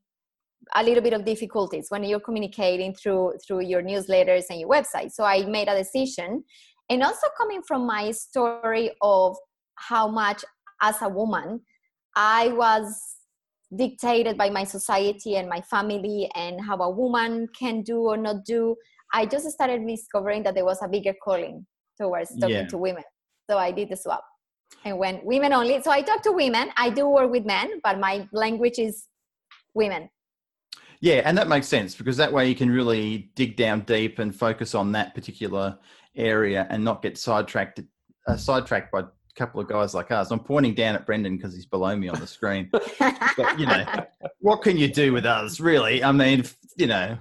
a 0.74 0.82
little 0.82 1.02
bit 1.02 1.14
of 1.14 1.24
difficulties 1.24 1.86
when 1.88 2.04
you're 2.04 2.20
communicating 2.20 2.94
through 2.94 3.32
through 3.46 3.60
your 3.60 3.82
newsletters 3.82 4.44
and 4.50 4.60
your 4.60 4.68
website 4.68 5.10
so 5.10 5.24
i 5.24 5.44
made 5.46 5.68
a 5.68 5.76
decision 5.76 6.44
and 6.90 7.02
also 7.02 7.26
coming 7.38 7.62
from 7.66 7.86
my 7.86 8.10
story 8.10 8.90
of 9.00 9.36
how 9.76 10.06
much 10.08 10.44
as 10.82 10.96
a 11.00 11.08
woman 11.08 11.60
i 12.16 12.48
was 12.48 13.17
dictated 13.74 14.38
by 14.38 14.48
my 14.48 14.64
society 14.64 15.36
and 15.36 15.48
my 15.48 15.60
family 15.62 16.30
and 16.34 16.60
how 16.60 16.76
a 16.78 16.90
woman 16.90 17.46
can 17.58 17.82
do 17.82 17.98
or 18.00 18.16
not 18.16 18.44
do 18.46 18.74
i 19.12 19.26
just 19.26 19.48
started 19.50 19.86
discovering 19.86 20.42
that 20.42 20.54
there 20.54 20.64
was 20.64 20.80
a 20.82 20.88
bigger 20.88 21.14
calling 21.22 21.66
towards 22.00 22.30
talking 22.38 22.56
yeah. 22.56 22.66
to 22.66 22.78
women. 22.78 23.02
So 23.50 23.58
i 23.58 23.70
did 23.70 23.90
the 23.90 23.96
swap 23.96 24.24
and 24.84 24.98
when 24.98 25.20
women 25.22 25.52
only. 25.52 25.80
So 25.82 25.90
i 25.90 26.02
talk 26.02 26.22
to 26.22 26.32
women. 26.32 26.70
I 26.76 26.90
do 26.90 27.08
work 27.08 27.30
with 27.30 27.44
men 27.44 27.80
but 27.82 27.98
my 27.98 28.26
language 28.32 28.78
is 28.78 29.06
women. 29.74 30.08
Yeah, 31.00 31.22
and 31.24 31.38
that 31.38 31.46
makes 31.46 31.68
sense 31.68 31.94
because 31.94 32.16
that 32.16 32.32
way 32.32 32.48
you 32.48 32.56
can 32.56 32.70
really 32.70 33.30
dig 33.36 33.56
down 33.56 33.82
deep 33.82 34.18
and 34.18 34.34
focus 34.34 34.74
on 34.74 34.92
that 34.92 35.14
particular 35.14 35.78
area 36.16 36.66
and 36.70 36.82
not 36.82 37.02
get 37.02 37.16
sidetracked 37.16 37.80
uh, 38.26 38.36
sidetracked 38.36 38.90
by 38.92 39.02
couple 39.36 39.60
of 39.60 39.68
guys 39.68 39.94
like 39.94 40.10
us. 40.10 40.30
I'm 40.30 40.40
pointing 40.40 40.74
down 40.74 40.94
at 40.94 41.06
Brendan 41.06 41.36
because 41.36 41.54
he's 41.54 41.66
below 41.66 41.96
me 41.96 42.08
on 42.08 42.18
the 42.20 42.26
screen. 42.26 42.70
but 42.70 43.58
you 43.58 43.66
know, 43.66 43.84
what 44.40 44.62
can 44.62 44.76
you 44.76 44.88
do 44.88 45.12
with 45.12 45.26
us, 45.26 45.60
really? 45.60 46.02
I 46.02 46.12
mean, 46.12 46.44
you 46.76 46.86
know, 46.86 47.18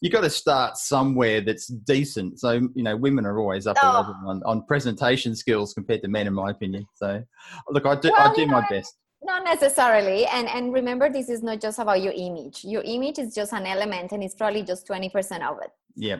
you 0.00 0.10
got 0.10 0.22
to 0.22 0.30
start 0.30 0.76
somewhere 0.76 1.40
that's 1.40 1.68
decent. 1.68 2.40
So 2.40 2.52
you 2.74 2.82
know, 2.82 2.96
women 2.96 3.24
are 3.24 3.38
always 3.38 3.66
up 3.66 3.76
oh. 3.82 4.14
on, 4.26 4.42
on 4.44 4.64
presentation 4.66 5.34
skills 5.36 5.72
compared 5.72 6.02
to 6.02 6.08
men, 6.08 6.26
in 6.26 6.34
my 6.34 6.50
opinion. 6.50 6.86
So 6.94 7.22
look, 7.70 7.86
I 7.86 7.94
do 7.94 8.10
well, 8.10 8.30
I 8.30 8.34
do 8.34 8.46
my 8.46 8.66
best. 8.68 8.96
Not 9.22 9.44
necessarily, 9.44 10.26
and 10.26 10.48
and 10.48 10.72
remember, 10.72 11.08
this 11.08 11.28
is 11.28 11.42
not 11.42 11.60
just 11.60 11.78
about 11.78 12.02
your 12.02 12.12
image. 12.16 12.64
Your 12.64 12.82
image 12.82 13.20
is 13.20 13.34
just 13.34 13.52
an 13.52 13.66
element, 13.66 14.10
and 14.10 14.22
it's 14.24 14.34
probably 14.34 14.64
just 14.64 14.86
twenty 14.86 15.08
percent 15.08 15.44
of 15.44 15.58
it. 15.62 15.70
Yeah. 15.94 16.18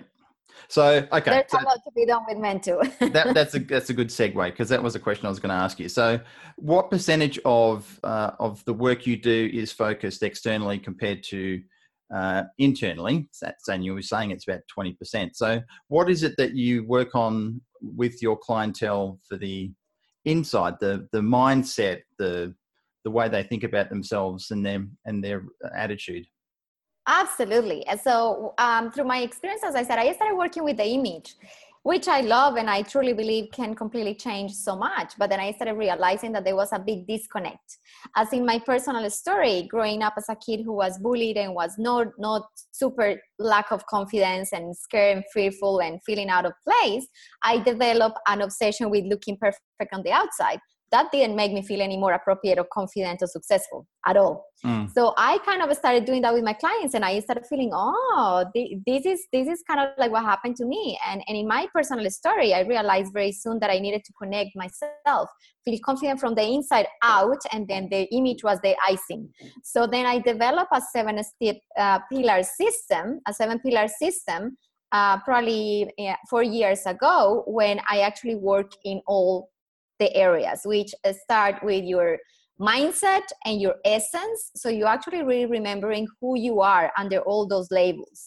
So 0.69 1.07
okay, 1.13 1.31
there's 1.31 1.51
so 1.51 1.59
a 1.61 1.65
lot 1.65 1.81
to 1.85 1.91
be 1.95 2.07
done 2.07 2.25
with 2.29 2.39
men 2.39 2.61
too. 2.61 2.81
that, 3.01 3.35
that's 3.35 3.55
a 3.55 3.59
that's 3.75 3.91
a 3.91 3.95
good 3.95 4.09
segue 4.09 4.45
because 4.47 4.69
that 4.69 4.83
was 4.83 4.95
a 4.95 5.01
question 5.01 5.27
I 5.27 5.29
was 5.29 5.39
going 5.39 5.51
to 5.51 5.63
ask 5.63 5.79
you. 5.79 5.89
So, 5.89 6.21
what 6.57 6.91
percentage 6.91 7.39
of 7.45 7.99
uh, 8.03 8.33
of 8.39 8.65
the 8.65 8.75
work 8.75 9.07
you 9.07 9.17
do 9.17 9.51
is 9.53 9.73
focused 9.73 10.23
externally 10.23 10.79
compared 10.79 11.23
to 11.25 11.63
uh, 12.15 12.45
internally? 12.59 13.29
And 13.69 13.85
you 13.85 13.95
were 13.95 14.03
saying 14.03 14.31
it's 14.31 14.49
about 14.49 14.61
twenty 14.73 14.95
percent. 14.95 15.37
So, 15.37 15.61
what 15.89 16.11
is 16.11 16.23
it 16.23 16.35
that 16.39 16.55
you 16.55 16.85
work 16.87 17.15
on 17.15 17.61
with 17.81 18.23
your 18.23 18.37
clientele 18.37 19.19
for 19.29 19.37
the 19.37 19.71
inside, 20.25 20.75
the 20.81 21.09
the 21.13 21.21
mindset, 21.21 22.01
the 22.19 22.55
the 23.05 23.11
way 23.11 23.29
they 23.29 23.43
think 23.43 23.65
about 23.65 23.91
themselves 23.91 24.51
and 24.53 24.65
them 24.65 24.97
and 25.05 25.23
their 25.23 25.45
attitude? 25.77 26.25
Absolutely. 27.07 27.85
So, 28.03 28.55
um, 28.59 28.93
through 28.93 29.05
my 29.05 29.19
experience, 29.19 29.63
as 29.65 29.75
I 29.75 29.83
said, 29.83 29.99
I 29.99 30.13
started 30.13 30.37
working 30.37 30.63
with 30.63 30.77
the 30.77 30.87
image, 30.87 31.35
which 31.83 32.07
I 32.07 32.21
love 32.21 32.55
and 32.57 32.71
I 32.71 32.83
truly 32.83 33.13
believe 33.13 33.51
can 33.53 33.75
completely 33.75 34.15
change 34.15 34.53
so 34.53 34.77
much. 34.77 35.15
But 35.19 35.29
then 35.31 35.41
I 35.41 35.51
started 35.51 35.75
realizing 35.75 36.31
that 36.33 36.45
there 36.45 36.55
was 36.55 36.73
a 36.73 36.79
big 36.79 37.09
disconnect. 37.09 37.79
As 38.15 38.33
in 38.33 38.47
my 38.47 38.61
personal 38.61 39.11
story, 39.11 39.67
growing 39.69 40.03
up 40.03 40.15
as 40.17 40.29
a 40.29 40.37
kid 40.37 40.63
who 40.65 40.75
was 40.75 40.97
bullied 40.99 41.37
and 41.37 41.55
was 41.57 41.77
not 41.77 42.07
not 42.19 42.45
super 42.71 43.21
lack 43.41 43.73
of 43.73 43.85
confidence 43.87 44.53
and 44.53 44.77
scared 44.77 45.17
and 45.17 45.25
fearful 45.33 45.81
and 45.81 46.01
feeling 46.05 46.29
out 46.29 46.47
of 46.47 46.53
place, 46.63 47.09
I 47.43 47.59
developed 47.59 48.19
an 48.29 48.43
obsession 48.43 48.91
with 48.91 49.07
looking 49.07 49.37
perfect 49.39 49.93
on 49.93 50.05
the 50.05 50.13
outside 50.13 50.61
that 50.93 51.11
didn't 51.11 51.35
make 51.35 51.53
me 51.53 51.63
feel 51.63 51.83
any 51.83 51.97
more 51.97 52.13
appropriate 52.13 52.59
or 52.59 52.67
confident 52.73 53.23
or 53.23 53.27
successful 53.27 53.87
at 54.07 54.17
all. 54.17 54.45
Mm. 54.65 54.93
So 54.93 55.13
I 55.17 55.39
kind 55.39 55.63
of 55.63 55.77
started 55.77 56.05
doing 56.05 56.23
that 56.23 56.33
with 56.33 56.45
my 56.45 56.53
clients, 56.53 56.95
and 56.95 57.05
I 57.05 57.19
started 57.21 57.47
feeling, 57.47 57.71
oh, 57.73 58.45
this 58.55 59.05
is 59.07 59.27
this 59.33 59.49
is 59.49 59.63
kind 59.69 59.81
of 59.81 59.89
like 59.99 60.13
what 60.13 60.23
happened 60.23 60.57
to 60.57 60.65
me. 60.65 60.99
And 61.09 61.23
and 61.27 61.37
in 61.37 61.49
my 61.49 61.67
personal 61.75 62.09
story, 62.11 62.55
I 62.55 62.61
realized 62.61 63.13
very 63.13 63.33
soon 63.33 63.59
that 63.61 63.71
I 63.71 63.79
needed 63.79 64.05
to 64.05 64.13
connect 64.21 64.51
myself, 64.55 65.29
feel 65.65 65.79
confident 65.85 66.21
from 66.21 66.35
the 66.35 66.45
inside 66.45 66.87
out, 67.03 67.43
and 67.53 67.67
then 67.67 67.89
the 67.91 68.05
image 68.15 68.45
was 68.45 68.59
the 68.63 68.77
icing. 68.87 69.31
So 69.65 69.87
then 69.87 70.07
I 70.07 70.19
developed 70.21 70.71
a 70.73 70.81
seven 70.81 71.23
step 71.25 71.57
uh, 71.77 71.99
pillar 72.11 72.43
system, 72.43 73.21
a 73.27 73.33
seven 73.33 73.59
pillar 73.59 73.89
system. 73.89 74.57
Uh, 74.95 75.19
probably 75.25 75.91
uh, 75.99 76.15
four 76.29 76.43
years 76.43 76.85
ago, 76.85 77.45
when 77.47 77.81
I 77.89 78.01
actually 78.01 78.35
work 78.35 78.73
in 78.85 79.01
all 79.07 79.49
the 80.03 80.15
areas, 80.17 80.61
which 80.65 80.93
uh, 81.05 81.13
start 81.25 81.63
with 81.63 81.85
your 81.85 82.19
mindset 82.61 83.27
and 83.45 83.61
your 83.61 83.77
essence. 83.85 84.51
So 84.57 84.69
you're 84.69 84.95
actually 84.97 85.23
really 85.23 85.47
remembering 85.47 86.07
who 86.21 86.39
you 86.39 86.61
are 86.61 86.91
under 86.99 87.19
all 87.21 87.47
those 87.47 87.69
labels. 87.71 88.19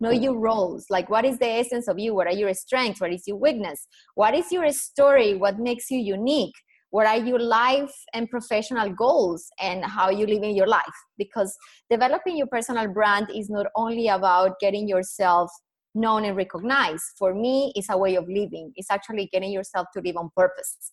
Know 0.00 0.10
your 0.10 0.38
roles, 0.38 0.86
like 0.90 1.10
what 1.10 1.24
is 1.24 1.38
the 1.38 1.50
essence 1.62 1.88
of 1.88 1.98
you? 1.98 2.14
What 2.14 2.28
are 2.28 2.40
your 2.42 2.54
strengths? 2.54 3.00
What 3.00 3.12
is 3.12 3.24
your 3.26 3.36
weakness? 3.36 3.88
What 4.14 4.32
is 4.34 4.52
your 4.52 4.70
story? 4.70 5.34
What 5.34 5.58
makes 5.58 5.90
you 5.90 5.98
unique? 5.98 6.54
What 6.90 7.06
are 7.06 7.18
your 7.18 7.40
life 7.40 7.94
and 8.14 8.30
professional 8.30 8.90
goals 8.90 9.42
and 9.60 9.84
how 9.84 10.08
you 10.08 10.24
live 10.26 10.44
in 10.44 10.54
your 10.54 10.68
life? 10.68 10.98
Because 11.18 11.54
developing 11.90 12.36
your 12.36 12.46
personal 12.46 12.88
brand 12.88 13.26
is 13.34 13.50
not 13.50 13.66
only 13.74 14.06
about 14.08 14.60
getting 14.60 14.88
yourself 14.88 15.50
known 15.94 16.24
and 16.24 16.36
recognized. 16.36 17.02
For 17.18 17.34
me, 17.34 17.72
it's 17.74 17.90
a 17.90 17.98
way 17.98 18.14
of 18.14 18.24
living. 18.28 18.72
It's 18.76 18.90
actually 18.90 19.28
getting 19.32 19.52
yourself 19.52 19.88
to 19.94 20.00
live 20.00 20.16
on 20.16 20.30
purpose 20.36 20.92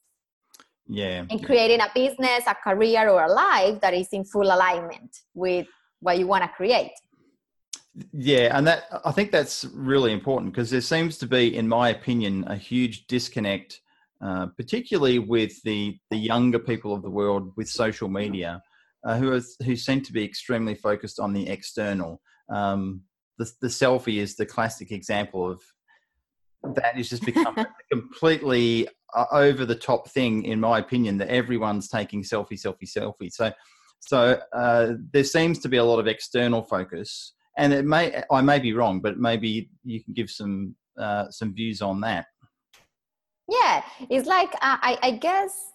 yeah. 0.87 1.25
And 1.29 1.43
creating 1.43 1.81
a 1.81 1.89
business 1.93 2.43
a 2.47 2.55
career 2.55 3.09
or 3.09 3.23
a 3.23 3.31
life 3.31 3.81
that 3.81 3.93
is 3.93 4.07
in 4.11 4.23
full 4.23 4.43
alignment 4.43 5.17
with 5.33 5.67
what 5.99 6.19
you 6.19 6.27
want 6.27 6.43
to 6.43 6.49
create. 6.49 6.91
Yeah 8.11 8.57
and 8.57 8.67
that 8.67 8.83
i 9.05 9.11
think 9.13 9.31
that's 9.31 9.63
really 9.73 10.11
important 10.11 10.51
because 10.51 10.69
there 10.69 10.81
seems 10.81 11.17
to 11.17 11.25
be 11.25 11.55
in 11.55 11.65
my 11.65 11.87
opinion 11.89 12.43
a 12.47 12.57
huge 12.57 13.07
disconnect 13.07 13.79
uh, 14.21 14.47
particularly 14.47 15.17
with 15.19 15.61
the 15.63 15.97
the 16.11 16.17
younger 16.17 16.59
people 16.59 16.93
of 16.93 17.01
the 17.03 17.09
world 17.09 17.53
with 17.55 17.69
social 17.69 18.09
media 18.09 18.61
uh, 19.05 19.17
who 19.17 19.31
are 19.31 19.41
who 19.63 19.75
seem 19.75 20.01
to 20.01 20.11
be 20.11 20.23
extremely 20.23 20.75
focused 20.75 21.19
on 21.19 21.31
the 21.31 21.47
external. 21.47 22.21
Um, 22.49 23.01
the, 23.37 23.49
the 23.61 23.67
selfie 23.67 24.17
is 24.17 24.35
the 24.35 24.45
classic 24.45 24.91
example 24.91 25.51
of 25.51 25.61
that 26.73 26.95
has 26.95 27.09
just 27.09 27.25
become 27.25 27.57
a 27.57 27.67
completely 27.91 28.87
uh, 29.13 29.25
over 29.31 29.65
the 29.65 29.75
top 29.75 30.09
thing, 30.09 30.43
in 30.43 30.59
my 30.59 30.79
opinion, 30.79 31.17
that 31.17 31.29
everyone's 31.29 31.87
taking 31.87 32.23
selfie, 32.23 32.59
selfie, 32.59 32.89
selfie. 32.89 33.31
So, 33.31 33.51
so 33.99 34.39
uh, 34.53 34.93
there 35.13 35.23
seems 35.23 35.59
to 35.59 35.69
be 35.69 35.77
a 35.77 35.83
lot 35.83 35.99
of 35.99 36.07
external 36.07 36.63
focus, 36.63 37.33
and 37.57 37.73
it 37.73 37.85
may 37.85 38.23
I 38.31 38.41
may 38.41 38.59
be 38.59 38.73
wrong, 38.73 38.99
but 38.99 39.17
maybe 39.17 39.69
you 39.83 40.03
can 40.03 40.13
give 40.13 40.29
some 40.29 40.75
uh, 40.99 41.29
some 41.29 41.53
views 41.53 41.81
on 41.81 42.01
that. 42.01 42.25
Yeah, 43.47 43.83
it's 44.09 44.27
like 44.27 44.53
uh, 44.55 44.77
I, 44.81 44.97
I 45.03 45.11
guess 45.11 45.71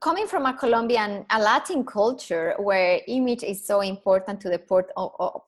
coming 0.00 0.26
from 0.26 0.46
a 0.46 0.54
Colombian, 0.54 1.24
a 1.30 1.40
Latin 1.40 1.84
culture 1.84 2.54
where 2.58 3.00
image 3.08 3.42
is 3.42 3.64
so 3.64 3.80
important 3.80 4.40
to 4.42 4.48
the 4.48 4.58
port, 4.58 4.90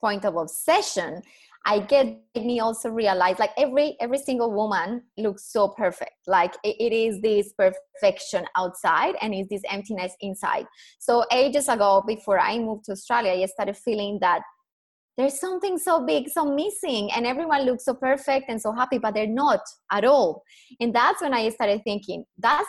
point 0.01 0.25
of 0.25 0.35
obsession, 0.35 1.21
I 1.65 1.79
get 1.79 2.17
me 2.35 2.59
also 2.59 2.89
realize 2.89 3.37
like 3.37 3.51
every 3.57 3.95
every 3.99 4.17
single 4.17 4.51
woman 4.51 5.03
looks 5.17 5.51
so 5.51 5.67
perfect. 5.67 6.15
Like 6.25 6.55
it, 6.63 6.75
it 6.79 6.93
is 6.93 7.21
this 7.21 7.53
perfection 7.53 8.45
outside 8.57 9.15
and 9.21 9.33
it's 9.33 9.49
this 9.49 9.61
emptiness 9.69 10.13
inside. 10.21 10.65
So 10.99 11.23
ages 11.31 11.69
ago, 11.69 12.03
before 12.05 12.39
I 12.39 12.57
moved 12.57 12.85
to 12.85 12.93
Australia, 12.93 13.31
I 13.33 13.45
started 13.45 13.77
feeling 13.77 14.17
that 14.21 14.41
there's 15.17 15.39
something 15.39 15.77
so 15.77 16.05
big, 16.05 16.29
so 16.29 16.45
missing, 16.45 17.11
and 17.11 17.27
everyone 17.27 17.63
looks 17.63 17.85
so 17.85 17.93
perfect 17.93 18.45
and 18.47 18.59
so 18.59 18.71
happy, 18.71 18.97
but 18.97 19.13
they're 19.13 19.27
not 19.27 19.59
at 19.91 20.05
all. 20.05 20.43
And 20.79 20.95
that's 20.95 21.21
when 21.21 21.33
I 21.33 21.49
started 21.49 21.81
thinking, 21.83 22.23
that's 22.39 22.67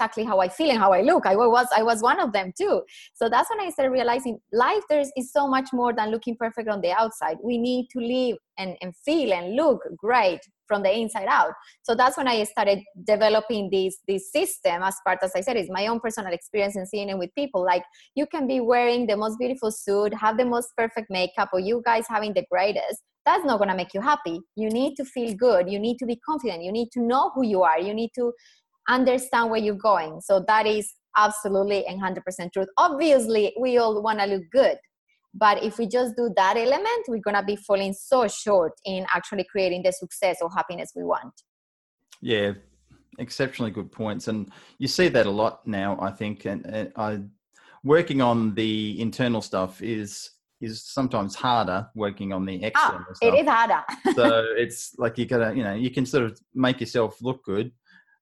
exactly 0.00 0.24
how 0.24 0.40
I 0.40 0.48
feel 0.48 0.70
and 0.70 0.78
how 0.78 0.92
I 0.92 1.02
look. 1.02 1.26
I 1.26 1.36
was 1.36 1.66
I 1.76 1.82
was 1.82 2.02
one 2.02 2.20
of 2.20 2.32
them 2.32 2.52
too. 2.56 2.82
So 3.14 3.28
that's 3.28 3.50
when 3.50 3.60
I 3.60 3.70
started 3.70 3.92
realizing 3.92 4.38
life 4.52 4.82
there 4.88 5.00
is, 5.00 5.12
is 5.16 5.30
so 5.32 5.46
much 5.46 5.68
more 5.72 5.92
than 5.92 6.10
looking 6.10 6.36
perfect 6.36 6.68
on 6.68 6.80
the 6.80 6.92
outside. 6.92 7.36
We 7.42 7.58
need 7.58 7.88
to 7.90 8.00
live 8.00 8.36
and, 8.56 8.76
and 8.80 8.94
feel 9.04 9.32
and 9.32 9.56
look 9.56 9.80
great 9.96 10.40
from 10.66 10.82
the 10.82 10.92
inside 10.96 11.26
out. 11.28 11.52
So 11.82 11.94
that's 11.94 12.16
when 12.16 12.28
I 12.28 12.44
started 12.44 12.78
developing 13.04 13.68
this 13.70 13.98
this 14.08 14.32
system 14.32 14.82
as 14.82 14.96
part, 15.06 15.18
as 15.22 15.32
I 15.34 15.42
said, 15.42 15.56
is 15.56 15.68
my 15.70 15.86
own 15.88 16.00
personal 16.00 16.32
experience 16.32 16.76
and 16.76 16.88
seeing 16.88 17.10
it 17.10 17.18
with 17.18 17.34
people. 17.34 17.62
Like 17.62 17.84
you 18.14 18.26
can 18.26 18.46
be 18.46 18.60
wearing 18.60 19.06
the 19.06 19.16
most 19.16 19.38
beautiful 19.38 19.70
suit, 19.70 20.14
have 20.14 20.38
the 20.38 20.46
most 20.46 20.68
perfect 20.78 21.10
makeup, 21.10 21.50
or 21.52 21.60
you 21.60 21.82
guys 21.84 22.04
having 22.08 22.32
the 22.32 22.46
greatest. 22.50 23.02
That's 23.26 23.44
not 23.44 23.58
gonna 23.58 23.76
make 23.76 23.92
you 23.92 24.00
happy. 24.00 24.40
You 24.56 24.70
need 24.70 24.94
to 24.96 25.04
feel 25.04 25.34
good. 25.34 25.70
You 25.70 25.78
need 25.78 25.98
to 25.98 26.06
be 26.06 26.16
confident. 26.28 26.62
You 26.64 26.72
need 26.72 26.88
to 26.92 27.02
know 27.02 27.30
who 27.34 27.44
you 27.44 27.62
are. 27.62 27.78
You 27.78 27.92
need 27.92 28.10
to 28.14 28.32
understand 28.88 29.50
where 29.50 29.60
you're 29.60 29.74
going. 29.74 30.20
So 30.20 30.44
that 30.46 30.66
is 30.66 30.92
absolutely 31.16 31.86
and 31.86 32.00
100% 32.00 32.52
truth. 32.52 32.68
Obviously, 32.76 33.52
we 33.58 33.78
all 33.78 34.02
want 34.02 34.20
to 34.20 34.26
look 34.26 34.42
good. 34.52 34.76
But 35.32 35.62
if 35.62 35.78
we 35.78 35.86
just 35.86 36.16
do 36.16 36.32
that 36.36 36.56
element, 36.56 37.06
we're 37.06 37.20
going 37.20 37.36
to 37.36 37.42
be 37.42 37.56
falling 37.56 37.92
so 37.92 38.26
short 38.26 38.72
in 38.84 39.06
actually 39.14 39.44
creating 39.50 39.82
the 39.84 39.92
success 39.92 40.38
or 40.42 40.50
happiness 40.50 40.92
we 40.96 41.04
want. 41.04 41.32
Yeah, 42.20 42.54
exceptionally 43.18 43.70
good 43.70 43.92
points. 43.92 44.26
And 44.28 44.50
you 44.78 44.88
see 44.88 45.08
that 45.08 45.26
a 45.26 45.30
lot 45.30 45.66
now, 45.66 45.96
I 46.00 46.10
think. 46.10 46.46
And, 46.46 46.66
and 46.66 46.92
I, 46.96 47.20
working 47.84 48.20
on 48.20 48.54
the 48.54 49.00
internal 49.00 49.40
stuff 49.40 49.82
is 49.82 50.30
is 50.60 50.82
sometimes 50.82 51.34
harder 51.34 51.88
working 51.94 52.34
on 52.34 52.44
the 52.44 52.60
ah, 52.62 52.66
external 52.66 53.06
ah, 53.08 53.14
stuff. 53.14 53.34
It 53.34 53.38
is 53.38 53.48
harder. 53.48 53.82
so 54.14 54.44
it's 54.58 54.94
like 54.98 55.16
you 55.16 55.24
gotta, 55.24 55.56
you 55.56 55.64
know, 55.64 55.74
you 55.74 55.90
can 55.90 56.04
sort 56.04 56.24
of 56.24 56.38
make 56.54 56.80
yourself 56.80 57.22
look 57.22 57.42
good, 57.44 57.72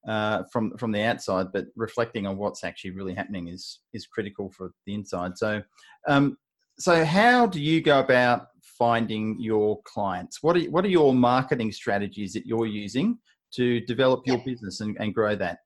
uh, 0.07 0.45
from 0.52 0.76
from 0.76 0.93
the 0.93 1.02
outside, 1.02 1.49
but 1.52 1.67
reflecting 1.76 2.26
on 2.26 2.37
what's 2.37 2.64
actually 2.64 2.90
really 2.90 3.14
happening 3.14 3.49
is 3.49 3.81
is 3.93 4.07
critical 4.07 4.50
for 4.50 4.73
the 4.87 4.95
inside. 4.95 5.37
So, 5.37 5.62
um, 6.07 6.37
so 6.78 7.05
how 7.05 7.47
do 7.47 7.61
you 7.61 7.81
go 7.81 7.99
about 7.99 8.49
finding 8.62 9.37
your 9.40 9.81
clients? 9.83 10.43
What 10.43 10.57
are 10.57 10.61
what 10.71 10.85
are 10.85 10.88
your 10.88 11.12
marketing 11.14 11.73
strategies 11.73 12.33
that 12.35 12.47
you're 12.47 12.67
using 12.67 13.19
to 13.55 13.81
develop 13.81 14.26
your 14.26 14.38
business 14.45 14.81
and, 14.81 14.97
and 15.00 15.14
grow 15.14 15.35
that? 15.37 15.59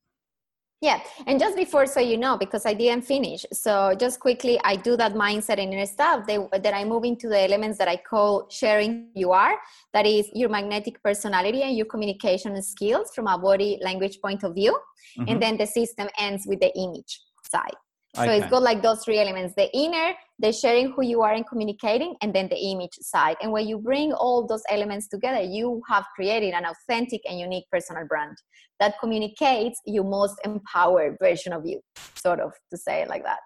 Yeah, 0.83 1.01
and 1.29 1.39
just 1.39 1.57
before, 1.57 1.87
so 1.87 2.01
you 2.01 2.17
know, 2.17 2.37
because 2.37 2.67
I 2.67 2.75
didn't 2.75 3.05
finish. 3.05 3.47
So 3.53 3.95
just 3.97 4.19
quickly, 4.19 4.59
I 4.65 4.75
do 4.75 4.97
that 4.97 5.15
mindset 5.15 5.63
and 5.63 5.89
stuff. 5.89 6.27
They, 6.27 6.39
then 6.61 6.75
I 6.75 6.85
move 6.85 7.05
into 7.05 7.29
the 7.29 7.41
elements 7.41 7.79
that 7.79 7.87
I 7.87 7.97
call 7.97 8.49
sharing. 8.51 9.07
You 9.15 9.31
are 9.31 9.55
that 9.95 10.07
is 10.07 10.29
your 10.35 10.49
magnetic 10.49 11.01
personality 11.01 11.63
and 11.63 11.77
your 11.77 11.87
communication 11.87 12.61
skills 12.63 13.13
from 13.15 13.29
a 13.29 13.39
body 13.39 13.79
language 13.81 14.19
point 14.21 14.43
of 14.43 14.57
view, 14.57 14.77
mm-hmm. 15.17 15.29
and 15.29 15.41
then 15.41 15.57
the 15.57 15.67
system 15.67 16.09
ends 16.19 16.47
with 16.49 16.59
the 16.59 16.77
image 16.77 17.21
side. 17.49 17.79
So 18.15 18.23
okay. 18.23 18.39
it's 18.39 18.51
got 18.51 18.63
like 18.63 18.83
those 18.83 19.03
three 19.03 19.19
elements: 19.19 19.55
the 19.57 19.75
inner, 19.75 20.13
the 20.39 20.53
sharing 20.53 20.93
who 20.93 21.03
you 21.03 21.23
are 21.23 21.33
and 21.33 21.47
communicating, 21.47 22.15
and 22.21 22.35
then 22.35 22.49
the 22.49 22.57
image 22.57 22.95
side. 23.01 23.37
And 23.41 23.53
when 23.53 23.67
you 23.67 23.79
bring 23.79 24.13
all 24.13 24.47
those 24.47 24.63
elements 24.69 25.09
together, 25.09 25.41
you 25.41 25.81
have 25.89 26.05
created 26.15 26.53
an 26.53 26.67
authentic 26.67 27.23
and 27.27 27.41
unique 27.41 27.65
personal 27.73 28.07
brand 28.07 28.37
that 28.81 28.97
communicates 29.01 29.81
your 29.87 30.05
most 30.05 30.35
empowered 30.45 31.17
version 31.21 31.55
of 31.55 31.65
you, 31.65 31.81
sort 32.17 32.41
of 32.41 32.53
to 32.71 32.77
say 32.77 33.01
it 33.01 33.09
like 33.09 33.25
that. 33.25 33.39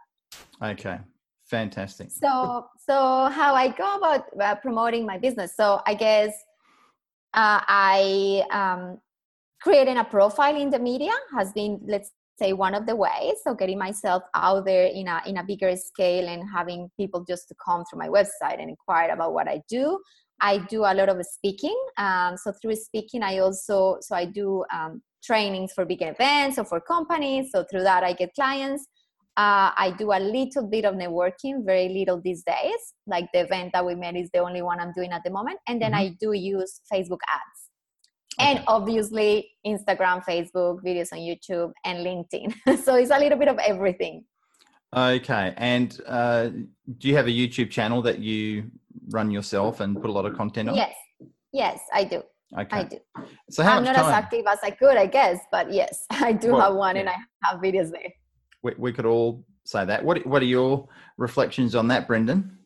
Okay, 0.60 0.98
fantastic. 1.44 2.10
So, 2.10 2.66
so 2.78 3.28
how 3.28 3.54
I 3.54 3.68
go 3.68 3.98
about 3.98 4.24
uh, 4.40 4.56
promoting 4.56 5.06
my 5.06 5.18
business? 5.18 5.54
So 5.56 5.80
I 5.86 5.94
guess 5.94 6.30
uh, 7.34 7.60
I 7.68 8.44
um, 8.50 8.98
creating 9.60 9.98
a 9.98 10.04
profile 10.04 10.60
in 10.60 10.70
the 10.70 10.78
media 10.78 11.12
has 11.36 11.52
been 11.52 11.80
let's 11.86 12.10
say 12.38 12.52
one 12.52 12.74
of 12.74 12.86
the 12.86 12.94
ways 12.94 13.34
so 13.42 13.54
getting 13.54 13.78
myself 13.78 14.22
out 14.34 14.64
there 14.64 14.86
in 14.86 15.08
a 15.08 15.22
in 15.26 15.38
a 15.38 15.44
bigger 15.44 15.74
scale 15.76 16.28
and 16.28 16.42
having 16.52 16.90
people 16.96 17.24
just 17.24 17.48
to 17.48 17.54
come 17.64 17.84
through 17.84 17.98
my 17.98 18.08
website 18.08 18.60
and 18.60 18.68
inquire 18.70 19.10
about 19.10 19.32
what 19.32 19.48
i 19.48 19.60
do 19.68 19.98
i 20.40 20.58
do 20.58 20.80
a 20.80 20.94
lot 20.94 21.08
of 21.08 21.24
speaking 21.24 21.78
um, 21.98 22.36
so 22.36 22.52
through 22.60 22.74
speaking 22.74 23.22
i 23.22 23.38
also 23.38 23.98
so 24.00 24.14
i 24.14 24.24
do 24.24 24.64
um, 24.72 25.02
trainings 25.22 25.72
for 25.72 25.84
big 25.84 26.02
events 26.02 26.58
or 26.58 26.64
for 26.64 26.80
companies 26.80 27.50
so 27.52 27.64
through 27.70 27.82
that 27.82 28.04
i 28.04 28.12
get 28.12 28.34
clients 28.34 28.86
uh, 29.38 29.68
I 29.76 29.94
do 29.98 30.12
a 30.12 30.18
little 30.18 30.66
bit 30.66 30.86
of 30.86 30.94
networking, 30.94 31.62
very 31.66 31.90
little 31.90 32.18
these 32.22 32.42
days. 32.42 32.94
Like 33.06 33.28
the 33.34 33.40
event 33.40 33.72
that 33.74 33.84
we 33.84 33.94
met 33.94 34.16
is 34.16 34.30
the 34.32 34.38
only 34.38 34.62
one 34.62 34.80
I'm 34.80 34.94
doing 34.94 35.12
at 35.12 35.24
the 35.24 35.30
moment. 35.30 35.58
And 35.68 35.78
then 35.78 35.92
mm-hmm. 35.92 36.12
I 36.12 36.16
do 36.18 36.32
use 36.32 36.80
Facebook 36.90 37.18
ads 37.28 37.65
and 38.38 38.62
obviously 38.66 39.50
instagram 39.66 40.22
facebook 40.24 40.82
videos 40.82 41.12
on 41.12 41.18
youtube 41.18 41.72
and 41.84 41.98
linkedin. 41.98 42.54
So 42.84 42.94
it's 42.96 43.10
a 43.10 43.18
little 43.18 43.38
bit 43.38 43.48
of 43.48 43.58
everything. 43.58 44.24
Okay 44.94 45.54
and 45.56 46.00
uh, 46.06 46.48
do 46.98 47.08
you 47.08 47.16
have 47.16 47.26
a 47.26 47.30
youtube 47.30 47.70
channel 47.70 48.02
that 48.02 48.18
you 48.18 48.70
run 49.08 49.30
yourself 49.30 49.80
and 49.80 50.00
put 50.00 50.10
a 50.10 50.12
lot 50.12 50.26
of 50.26 50.36
content 50.36 50.68
on? 50.68 50.74
Yes. 50.74 50.94
Yes 51.52 51.80
i 51.92 52.04
do. 52.04 52.22
Okay. 52.56 52.76
I 52.76 52.84
do. 52.84 52.98
So 53.50 53.62
how 53.62 53.76
i'm 53.76 53.84
not 53.84 53.96
time? 53.96 54.06
as 54.06 54.12
active 54.12 54.44
as 54.46 54.58
i 54.62 54.70
could 54.70 54.96
i 54.96 55.06
guess 55.06 55.38
but 55.50 55.72
yes 55.72 56.06
i 56.10 56.32
do 56.32 56.52
well, 56.52 56.60
have 56.60 56.74
one 56.74 56.96
yeah. 56.96 57.00
and 57.00 57.10
i 57.10 57.16
have 57.42 57.60
videos 57.60 57.90
there. 57.90 58.12
We, 58.62 58.72
we 58.78 58.92
could 58.92 59.06
all 59.06 59.44
say 59.66 59.84
that. 59.84 60.04
What 60.04 60.24
what 60.26 60.42
are 60.42 60.46
your 60.46 60.88
reflections 61.16 61.74
on 61.74 61.88
that 61.88 62.06
brendan? 62.06 62.58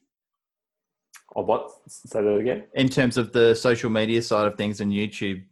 Or 1.33 1.45
what? 1.45 1.71
Say 1.89 2.23
that 2.23 2.37
again? 2.37 2.65
In 2.75 2.89
terms 2.89 3.17
of 3.17 3.33
the 3.33 3.55
social 3.55 3.89
media 3.91 4.21
side 4.23 4.47
of 4.47 4.57
things 4.57 4.81
and 4.81 4.93
youtube 4.93 5.45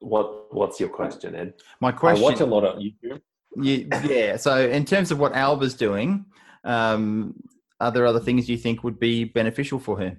what 0.00 0.54
What's 0.54 0.80
your 0.80 0.88
question, 0.88 1.34
Ed? 1.34 1.54
My 1.80 1.92
question. 1.92 2.24
I 2.24 2.30
watch 2.30 2.40
a 2.40 2.46
lot 2.46 2.64
of 2.64 2.78
YouTube. 2.78 3.20
Yeah, 3.58 4.02
yeah. 4.06 4.36
So, 4.36 4.68
in 4.68 4.84
terms 4.84 5.10
of 5.10 5.18
what 5.18 5.34
Alba's 5.34 5.74
doing, 5.74 6.26
um, 6.64 7.34
are 7.80 7.90
there 7.90 8.06
other 8.06 8.20
things 8.20 8.48
you 8.48 8.56
think 8.56 8.84
would 8.84 8.98
be 8.98 9.24
beneficial 9.24 9.78
for 9.78 9.98
her? 9.98 10.16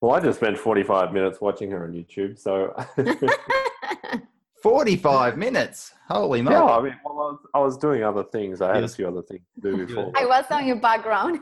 Well, 0.00 0.12
I 0.14 0.20
just 0.20 0.38
spent 0.38 0.56
45 0.56 1.12
minutes 1.12 1.40
watching 1.40 1.70
her 1.72 1.84
on 1.84 1.92
YouTube. 1.92 2.38
So 2.38 2.74
45 4.62 5.36
minutes. 5.36 5.92
Holy 6.08 6.40
moly. 6.40 6.56
Yeah, 6.56 6.64
I 6.64 6.82
mean, 6.82 6.94
well, 7.04 7.12
I, 7.12 7.14
was, 7.14 7.38
I, 7.54 7.58
was, 7.58 7.76
doing 7.76 8.04
other 8.04 8.24
things. 8.24 8.60
I 8.60 8.74
had 8.74 8.82
yes. 8.82 8.92
a 8.92 8.96
few 8.96 9.08
other 9.08 9.22
things 9.22 9.42
to 9.56 9.60
do 9.72 9.86
before. 9.86 10.12
I 10.16 10.24
was 10.24 10.44
on 10.50 10.66
your 10.66 10.76
background. 10.76 11.40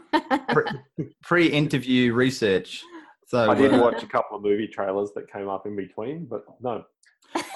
Pre 1.23 1.47
interview 1.47 2.15
research. 2.15 2.83
So 3.27 3.51
I 3.51 3.55
did 3.55 3.75
uh, 3.75 3.79
watch 3.79 4.03
a 4.03 4.07
couple 4.07 4.37
of 4.37 4.43
movie 4.43 4.69
trailers 4.69 5.11
that 5.15 5.31
came 5.31 5.49
up 5.49 5.67
in 5.67 5.77
between, 5.77 6.27
but 6.27 6.45
no, 6.61 6.85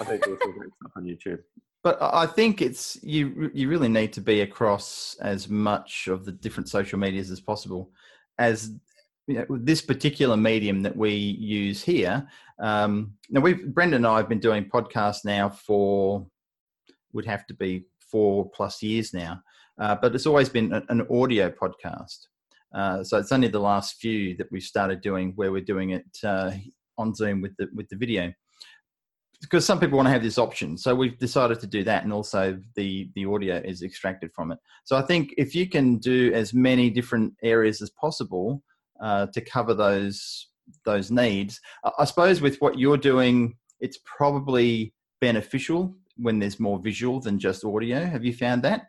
I 0.01 0.05
think 0.05 0.25
there's 0.25 0.39
some 0.41 0.53
great 0.53 0.71
stuff 0.81 0.93
on 0.97 1.05
YouTube. 1.05 1.39
But 1.83 1.99
I 2.01 2.27
think 2.27 2.61
it's 2.61 2.99
you. 3.03 3.51
You 3.55 3.69
really 3.69 3.89
need 3.89 4.13
to 4.15 4.21
be 4.21 4.43
across 4.43 5.17
as 5.23 5.49
much 5.49 6.09
of 6.09 6.25
the 6.25 6.33
different 6.33 6.69
social 6.69 6.99
medias 6.99 7.31
as 7.31 7.41
possible. 7.41 7.91
As 8.39 8.73
you 9.27 9.35
know, 9.35 9.47
this 9.49 9.81
particular 9.81 10.37
medium 10.37 10.83
that 10.83 10.97
we 10.97 11.15
use 11.15 11.83
here. 11.83 12.29
Um, 12.59 13.15
now, 13.31 13.41
we 13.41 13.55
Brendan 13.55 14.05
and 14.05 14.07
I 14.07 14.19
have 14.19 14.29
been 14.29 14.41
doing 14.41 14.69
podcasts 14.69 15.25
now 15.25 15.49
for 15.49 16.27
would 17.13 17.27
have 17.27 17.47
to 17.47 17.55
be 17.55 17.87
four 17.99 18.51
plus 18.51 18.83
years 18.83 19.15
now, 19.15 19.41
uh, 19.81 19.97
but 20.01 20.15
it's 20.15 20.27
always 20.27 20.49
been 20.49 20.73
an 20.73 21.07
audio 21.11 21.51
podcast. 21.51 22.27
Uh, 22.75 23.03
so 23.03 23.19
it's 23.19 23.33
only 23.33 23.49
the 23.49 23.59
last 23.59 23.97
few 24.01 24.37
that 24.37 24.51
we've 24.53 24.63
started 24.63 25.01
doing 25.01 25.33
where 25.35 25.51
we're 25.51 25.61
doing 25.61 25.91
it 25.91 26.07
uh, 26.25 26.53
on 26.99 27.15
Zoom 27.15 27.41
with 27.41 27.57
the 27.57 27.69
with 27.75 27.89
the 27.89 27.97
video 27.97 28.33
because 29.41 29.65
some 29.65 29.81
people 29.81 29.97
want 29.97 30.07
to 30.07 30.13
have 30.13 30.23
this 30.23 30.39
option 30.39 30.77
so 30.77 30.95
we've 30.95 31.19
decided 31.19 31.59
to 31.61 31.67
do 31.67 31.83
that 31.85 32.05
and 32.05 32.13
also 32.13 32.59
the 32.77 33.11
the 33.15 33.25
audio 33.25 33.57
is 33.65 33.83
extracted 33.83 34.31
from 34.35 34.53
it. 34.53 34.59
So 34.85 34.97
i 34.97 35.03
think 35.03 35.35
if 35.39 35.55
you 35.55 35.69
can 35.69 35.99
do 35.99 36.33
as 36.35 36.53
many 36.53 36.91
different 36.91 37.35
areas 37.43 37.81
as 37.83 37.91
possible 37.91 38.63
uh, 39.03 39.27
to 39.33 39.41
cover 39.41 39.75
those 39.75 40.49
those 40.85 41.11
needs 41.11 41.61
i 41.99 42.05
suppose 42.05 42.41
with 42.41 42.57
what 42.61 42.79
you're 42.79 42.99
doing 42.99 43.57
it's 43.81 43.99
probably 44.05 44.93
beneficial 45.21 45.95
when 46.17 46.39
there's 46.39 46.61
more 46.61 46.79
visual 46.79 47.21
than 47.21 47.39
just 47.39 47.65
audio. 47.65 48.05
Have 48.05 48.25
you 48.25 48.35
found 48.35 48.63
that? 48.63 48.89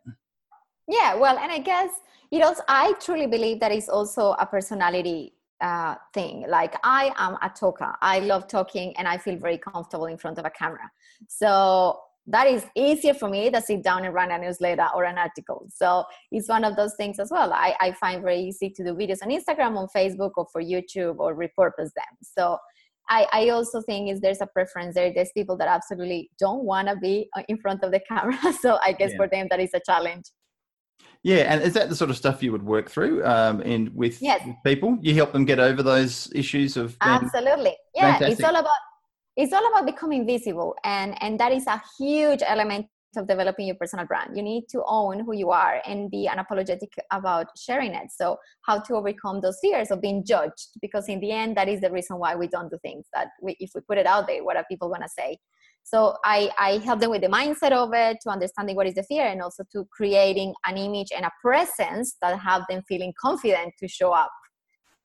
Yeah 0.87 1.15
well 1.15 1.37
and 1.37 1.51
i 1.51 1.59
guess 1.59 1.91
you 2.31 2.39
know 2.39 2.53
i 2.67 2.93
truly 2.99 3.27
believe 3.27 3.59
that 3.59 3.71
it's 3.71 3.87
also 3.87 4.35
a 4.39 4.45
personality 4.45 5.33
uh, 5.61 5.95
thing. 6.13 6.45
Like 6.47 6.75
I 6.83 7.13
am 7.17 7.37
a 7.41 7.49
talker. 7.49 7.93
I 8.01 8.19
love 8.19 8.47
talking 8.47 8.95
and 8.97 9.07
I 9.07 9.17
feel 9.17 9.37
very 9.37 9.57
comfortable 9.57 10.07
in 10.07 10.17
front 10.17 10.37
of 10.37 10.45
a 10.45 10.49
camera. 10.49 10.89
So 11.27 11.99
that 12.27 12.47
is 12.47 12.65
easier 12.75 13.13
for 13.13 13.29
me 13.29 13.49
to 13.49 13.61
sit 13.61 13.83
down 13.83 14.05
and 14.05 14.13
run 14.13 14.31
a 14.31 14.37
newsletter 14.37 14.87
or 14.95 15.05
an 15.05 15.17
article. 15.17 15.67
So 15.73 16.03
it's 16.31 16.47
one 16.47 16.63
of 16.63 16.75
those 16.75 16.93
things 16.95 17.19
as 17.19 17.31
well. 17.31 17.51
I, 17.51 17.75
I 17.79 17.91
find 17.93 18.21
very 18.21 18.39
easy 18.39 18.69
to 18.69 18.83
do 18.83 18.93
videos 18.93 19.23
on 19.23 19.29
Instagram, 19.29 19.77
on 19.77 19.87
Facebook, 19.95 20.31
or 20.37 20.45
for 20.51 20.61
YouTube, 20.61 21.17
or 21.17 21.35
repurpose 21.35 21.91
them. 21.93 22.13
So 22.21 22.57
I, 23.09 23.27
I 23.33 23.49
also 23.49 23.81
think 23.81 24.09
is 24.09 24.21
there's 24.21 24.41
a 24.41 24.47
preference 24.47 24.95
there. 24.95 25.11
There's 25.13 25.31
people 25.33 25.57
that 25.57 25.67
absolutely 25.67 26.29
don't 26.39 26.63
want 26.63 26.87
to 26.87 26.95
be 26.95 27.27
uh, 27.35 27.41
in 27.49 27.57
front 27.57 27.83
of 27.83 27.91
the 27.91 27.99
camera. 28.07 28.53
So 28.61 28.77
I 28.85 28.93
guess 28.93 29.11
yeah. 29.11 29.17
for 29.17 29.27
them 29.27 29.47
that 29.49 29.59
is 29.59 29.71
a 29.73 29.81
challenge. 29.85 30.25
Yeah, 31.23 31.53
and 31.53 31.61
is 31.61 31.73
that 31.73 31.89
the 31.89 31.95
sort 31.95 32.09
of 32.09 32.17
stuff 32.17 32.41
you 32.41 32.51
would 32.51 32.63
work 32.63 32.89
through 32.89 33.23
um, 33.25 33.61
in 33.61 33.91
with, 33.93 34.21
yes. 34.21 34.41
with 34.45 34.55
people? 34.65 34.97
You 35.01 35.13
help 35.13 35.33
them 35.33 35.45
get 35.45 35.59
over 35.59 35.83
those 35.83 36.31
issues 36.33 36.77
of 36.77 36.97
absolutely. 37.01 37.75
Yeah, 37.93 38.13
fantastic. 38.13 38.39
it's 38.39 38.43
all 38.43 38.55
about 38.55 38.79
it's 39.37 39.53
all 39.53 39.67
about 39.71 39.85
becoming 39.85 40.25
visible, 40.25 40.75
and 40.83 41.15
and 41.21 41.39
that 41.39 41.51
is 41.51 41.67
a 41.67 41.81
huge 41.99 42.41
element 42.45 42.87
of 43.17 43.27
developing 43.27 43.67
your 43.67 43.75
personal 43.75 44.05
brand. 44.05 44.35
You 44.35 44.43
need 44.43 44.67
to 44.69 44.83
own 44.85 45.19
who 45.19 45.33
you 45.33 45.51
are 45.51 45.81
and 45.85 46.09
be 46.09 46.29
unapologetic 46.31 46.89
about 47.11 47.47
sharing 47.57 47.93
it. 47.93 48.11
So, 48.11 48.37
how 48.63 48.79
to 48.79 48.95
overcome 48.95 49.41
those 49.41 49.59
fears 49.61 49.91
of 49.91 50.01
being 50.01 50.25
judged? 50.25 50.69
Because 50.81 51.07
in 51.07 51.19
the 51.19 51.31
end, 51.31 51.55
that 51.57 51.67
is 51.67 51.81
the 51.81 51.91
reason 51.91 52.17
why 52.17 52.35
we 52.35 52.47
don't 52.47 52.69
do 52.69 52.79
things. 52.81 53.05
That 53.13 53.29
we, 53.41 53.55
if 53.59 53.71
we 53.75 53.81
put 53.81 53.97
it 53.97 54.07
out 54.07 54.27
there, 54.27 54.43
what 54.43 54.57
are 54.57 54.65
people 54.69 54.89
going 54.89 55.01
to 55.01 55.09
say? 55.09 55.37
So 55.83 56.15
I, 56.23 56.49
I 56.57 56.77
help 56.77 56.99
them 56.99 57.11
with 57.11 57.21
the 57.21 57.27
mindset 57.27 57.71
of 57.71 57.93
it, 57.93 58.17
to 58.21 58.29
understanding 58.29 58.75
what 58.75 58.87
is 58.87 58.95
the 58.95 59.03
fear, 59.03 59.25
and 59.25 59.41
also 59.41 59.63
to 59.73 59.85
creating 59.91 60.53
an 60.65 60.77
image 60.77 61.11
and 61.15 61.25
a 61.25 61.31
presence 61.41 62.15
that 62.21 62.39
have 62.39 62.63
them 62.69 62.81
feeling 62.87 63.13
confident 63.19 63.73
to 63.79 63.87
show 63.87 64.11
up 64.11 64.31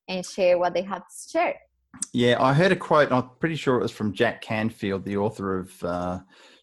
and 0.08 0.24
share 0.24 0.58
what 0.58 0.74
they 0.74 0.82
have 0.82 1.00
to 1.02 1.30
share. 1.30 1.54
Yeah, 2.12 2.36
I 2.40 2.52
heard 2.52 2.72
a 2.72 2.76
quote. 2.76 3.10
I'm 3.10 3.30
pretty 3.40 3.56
sure 3.56 3.78
it 3.78 3.82
was 3.82 3.90
from 3.90 4.12
Jack 4.12 4.42
Canfield, 4.42 5.04
the 5.04 5.16
author 5.16 5.58
of 5.58 5.84
uh, 5.84 6.18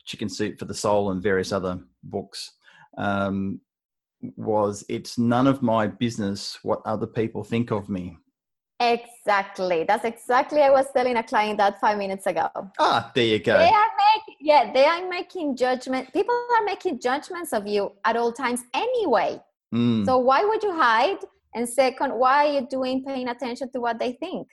Chicken 0.06 0.30
Soup 0.30 0.58
for 0.58 0.65
the 0.65 0.73
Soul 0.73 1.12
and 1.12 1.21
various 1.21 1.52
other 1.52 1.80
books. 2.04 2.52
Um, 2.97 3.60
was 4.38 4.86
it's 4.88 5.17
none 5.17 5.47
of 5.47 5.62
my 5.62 5.88
business 5.88 6.58
what 6.63 6.82
other 6.86 7.08
people 7.08 7.43
think 7.43 7.71
of 7.71 7.89
me. 7.89 8.17
Exactly. 8.91 9.85
That's 9.87 10.03
exactly 10.03 10.61
I 10.61 10.69
was 10.69 10.85
telling 10.91 11.15
a 11.17 11.23
client 11.23 11.57
that 11.57 11.79
five 11.79 11.97
minutes 11.97 12.25
ago. 12.27 12.49
Ah, 12.79 13.11
there 13.15 13.25
you 13.25 13.39
go. 13.39 13.57
They 13.57 13.69
are 13.69 13.91
making 14.15 14.35
yeah, 14.41 14.73
they 14.73 14.85
are 14.85 15.07
making 15.07 15.55
judgment. 15.55 16.11
People 16.11 16.35
are 16.57 16.65
making 16.65 16.99
judgments 16.99 17.53
of 17.53 17.65
you 17.65 17.91
at 18.03 18.17
all 18.17 18.33
times 18.33 18.61
anyway. 18.73 19.39
Mm. 19.73 20.05
So 20.05 20.17
why 20.17 20.43
would 20.43 20.61
you 20.63 20.73
hide? 20.73 21.19
And 21.55 21.69
second, 21.69 22.13
why 22.13 22.47
are 22.47 22.53
you 22.53 22.67
doing 22.67 23.03
paying 23.03 23.29
attention 23.29 23.71
to 23.71 23.79
what 23.79 23.99
they 23.99 24.13
think? 24.13 24.47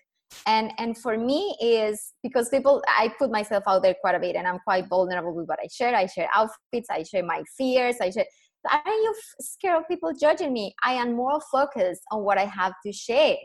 And 0.46 0.72
and 0.78 0.96
for 0.96 1.18
me 1.18 1.56
is 1.60 2.12
because 2.22 2.48
people 2.50 2.82
I 2.86 3.12
put 3.18 3.32
myself 3.32 3.64
out 3.66 3.82
there 3.82 3.96
quite 4.00 4.14
a 4.14 4.20
bit 4.20 4.36
and 4.36 4.46
I'm 4.46 4.60
quite 4.60 4.88
vulnerable 4.88 5.34
with 5.34 5.48
what 5.48 5.58
I 5.58 5.66
share. 5.66 5.94
I 5.94 6.06
share 6.06 6.28
outfits, 6.34 6.88
I 6.88 7.02
share 7.02 7.24
my 7.24 7.42
fears, 7.56 7.96
I 8.00 8.10
share 8.10 8.26
aren't 8.70 8.86
you 8.86 9.14
scared 9.40 9.78
of 9.78 9.88
people 9.88 10.12
judging 10.12 10.52
me? 10.52 10.74
I 10.84 10.92
am 10.92 11.16
more 11.16 11.40
focused 11.50 12.02
on 12.12 12.22
what 12.22 12.38
I 12.38 12.44
have 12.44 12.74
to 12.84 12.92
share 12.92 13.36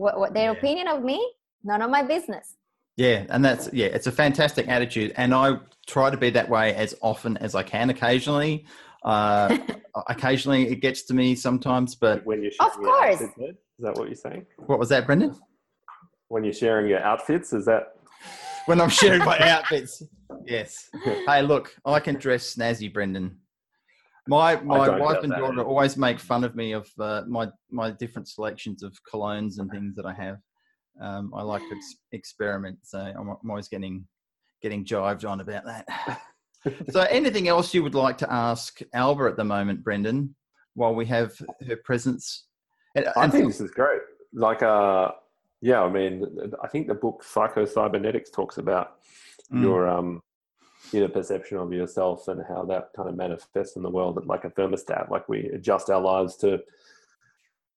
what, 0.00 0.18
what 0.18 0.34
their 0.34 0.52
yeah. 0.52 0.58
opinion 0.58 0.88
of 0.88 1.02
me 1.02 1.18
none 1.62 1.82
of 1.82 1.90
my 1.90 2.02
business 2.02 2.56
Yeah, 2.96 3.24
and 3.30 3.42
that's 3.42 3.70
yeah, 3.72 3.86
it's 3.86 4.06
a 4.06 4.12
fantastic 4.12 4.68
attitude, 4.68 5.14
and 5.16 5.32
I 5.32 5.58
try 5.86 6.10
to 6.10 6.18
be 6.18 6.28
that 6.30 6.50
way 6.50 6.74
as 6.74 6.94
often 7.00 7.38
as 7.38 7.54
I 7.54 7.62
can. 7.62 7.88
Occasionally, 7.88 8.66
uh, 9.04 9.56
occasionally 10.08 10.68
it 10.68 10.82
gets 10.82 11.04
to 11.04 11.14
me 11.14 11.34
sometimes, 11.34 11.94
but 11.94 12.26
when 12.26 12.42
you're 12.42 12.52
of 12.60 12.72
course, 12.72 13.22
outfits, 13.22 13.38
is 13.40 13.84
that 13.86 13.96
what 13.96 14.08
you're 14.08 14.16
saying? 14.16 14.44
What 14.58 14.78
was 14.78 14.90
that, 14.90 15.06
Brendan? 15.06 15.34
When 16.28 16.44
you're 16.44 16.52
sharing 16.52 16.88
your 16.88 17.00
outfits, 17.00 17.54
is 17.54 17.64
that 17.64 17.94
when 18.66 18.80
I'm 18.82 18.90
sharing 18.90 19.24
my 19.24 19.38
outfits? 19.56 20.02
Yes. 20.44 20.90
hey, 21.26 21.42
look, 21.42 21.74
I 21.86 22.00
can 22.00 22.16
dress 22.16 22.54
snazzy, 22.54 22.92
Brendan. 22.92 23.38
My 24.28 24.56
my 24.60 24.88
wife 24.98 25.22
and 25.22 25.32
daughter 25.32 25.62
always 25.62 25.96
make 25.96 26.18
fun 26.20 26.44
of 26.44 26.54
me 26.54 26.72
of 26.72 26.88
uh, 26.98 27.22
my 27.26 27.48
my 27.70 27.90
different 27.90 28.28
selections 28.28 28.82
of 28.82 28.96
colognes 29.10 29.58
and 29.58 29.70
things 29.70 29.94
that 29.96 30.06
I 30.06 30.12
have. 30.12 30.38
Um, 31.00 31.32
I 31.34 31.42
like 31.42 31.62
to 31.62 31.74
ex- 31.74 31.96
experiment, 32.12 32.78
so 32.82 32.98
I'm, 32.98 33.28
I'm 33.30 33.50
always 33.50 33.68
getting 33.68 34.06
getting 34.62 34.84
jived 34.84 35.28
on 35.28 35.40
about 35.40 35.64
that. 35.64 36.20
so, 36.90 37.02
anything 37.02 37.48
else 37.48 37.72
you 37.72 37.82
would 37.82 37.94
like 37.94 38.18
to 38.18 38.32
ask 38.32 38.80
Alba 38.92 39.24
at 39.24 39.36
the 39.36 39.44
moment, 39.44 39.82
Brendan, 39.82 40.34
while 40.74 40.94
we 40.94 41.06
have 41.06 41.32
her 41.66 41.76
presence? 41.76 42.46
And, 42.94 43.06
I 43.16 43.28
think 43.28 43.46
this 43.46 43.60
is 43.60 43.70
great. 43.70 44.00
Like, 44.32 44.62
uh, 44.62 45.12
yeah, 45.60 45.82
I 45.82 45.88
mean, 45.88 46.52
I 46.62 46.68
think 46.68 46.88
the 46.88 46.94
book 46.94 47.22
Psycho 47.22 47.64
Cybernetics 47.64 48.30
talks 48.30 48.58
about 48.58 48.96
mm. 49.52 49.62
your 49.62 49.88
um, 49.88 50.20
inner 50.92 51.08
perception 51.08 51.58
of 51.58 51.72
yourself 51.72 52.28
and 52.28 52.42
how 52.48 52.64
that 52.64 52.90
kind 52.94 53.08
of 53.08 53.16
manifests 53.16 53.76
in 53.76 53.82
the 53.82 53.90
world, 53.90 54.24
like 54.26 54.44
a 54.44 54.50
thermostat. 54.50 55.10
Like 55.10 55.28
we 55.28 55.46
adjust 55.48 55.90
our 55.90 56.00
lives 56.00 56.36
to 56.38 56.60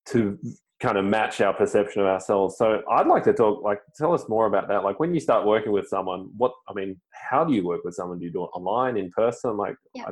to 0.06 0.38
kind 0.80 0.98
of 0.98 1.04
match 1.04 1.40
our 1.40 1.54
perception 1.54 2.02
of 2.02 2.08
ourselves. 2.08 2.58
So 2.58 2.82
I'd 2.90 3.06
like 3.06 3.24
to 3.24 3.32
talk, 3.32 3.62
like, 3.62 3.80
tell 3.96 4.12
us 4.12 4.28
more 4.28 4.46
about 4.46 4.68
that. 4.68 4.84
Like, 4.84 5.00
when 5.00 5.14
you 5.14 5.20
start 5.20 5.46
working 5.46 5.72
with 5.72 5.88
someone, 5.88 6.28
what 6.36 6.52
I 6.68 6.74
mean, 6.74 7.00
how 7.10 7.44
do 7.44 7.54
you 7.54 7.64
work 7.64 7.84
with 7.84 7.94
someone? 7.94 8.18
Do 8.18 8.24
you 8.24 8.30
do 8.30 8.44
it 8.44 8.50
online, 8.52 8.96
in 8.96 9.10
person? 9.10 9.56
Like, 9.56 9.76
yeah. 9.94 10.04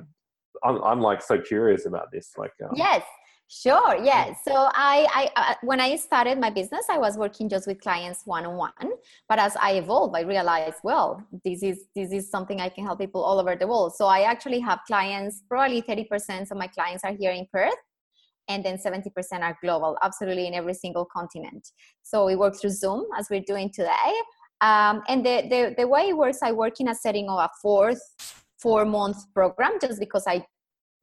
I, 0.65 0.69
am 0.69 0.77
I'm, 0.77 0.85
I'm 0.85 1.01
like 1.01 1.21
so 1.21 1.38
curious 1.38 1.85
about 1.85 2.11
this. 2.11 2.33
Like, 2.38 2.53
um, 2.65 2.71
yes. 2.75 3.05
Sure. 3.48 4.02
Yeah. 4.02 4.33
So 4.48 4.52
I, 4.55 5.07
I, 5.14 5.31
uh, 5.37 5.55
when 5.62 5.78
I 5.78 5.96
started 5.96 6.38
my 6.38 6.48
business, 6.48 6.87
I 6.88 6.96
was 6.96 7.18
working 7.18 7.50
just 7.50 7.66
with 7.66 7.81
clients 7.83 8.22
one 8.24 8.46
on 8.46 8.57
one. 8.57 8.92
But 9.28 9.38
as 9.38 9.57
I 9.61 9.72
evolved, 9.72 10.16
I 10.16 10.22
realized, 10.22 10.76
well, 10.83 11.22
this 11.44 11.62
is 11.62 11.85
this 11.94 12.12
is 12.12 12.31
something 12.31 12.62
I 12.62 12.70
can 12.70 12.85
help 12.85 12.98
people 12.98 13.22
all 13.22 13.38
over 13.38 13.55
the 13.55 13.66
world. 13.66 13.94
So 13.94 14.07
I 14.07 14.22
actually 14.22 14.61
have 14.61 14.81
clients. 14.87 15.42
Probably 15.50 15.83
thirty 15.83 16.05
percent 16.05 16.50
of 16.50 16.57
my 16.57 16.66
clients 16.66 17.05
are 17.05 17.12
here 17.12 17.33
in 17.33 17.46
Perth, 17.52 17.74
and 18.48 18.64
then 18.64 18.78
70% 18.78 19.11
are 19.42 19.57
global, 19.62 19.96
absolutely 20.02 20.46
in 20.46 20.55
every 20.55 20.74
single 20.74 21.05
continent. 21.05 21.68
So 22.02 22.26
we 22.26 22.37
work 22.37 22.59
through 22.61 22.70
Zoom 22.70 23.07
as 23.18 23.28
we're 23.31 23.44
doing 23.46 23.70
today. 23.72 24.12
Um, 24.61 25.02
and 25.09 25.24
the, 25.24 25.42
the, 25.48 25.74
the 25.76 25.88
way 25.88 26.09
it 26.09 26.16
works, 26.16 26.38
I 26.42 26.52
work 26.52 26.81
in 26.81 26.88
a 26.88 26.94
setting 26.94 27.28
of 27.28 27.38
a 27.38 27.50
fourth, 27.61 28.00
four 28.61 28.85
month 28.85 29.16
program 29.35 29.78
just 29.81 29.98
because 29.98 30.24
I 30.26 30.44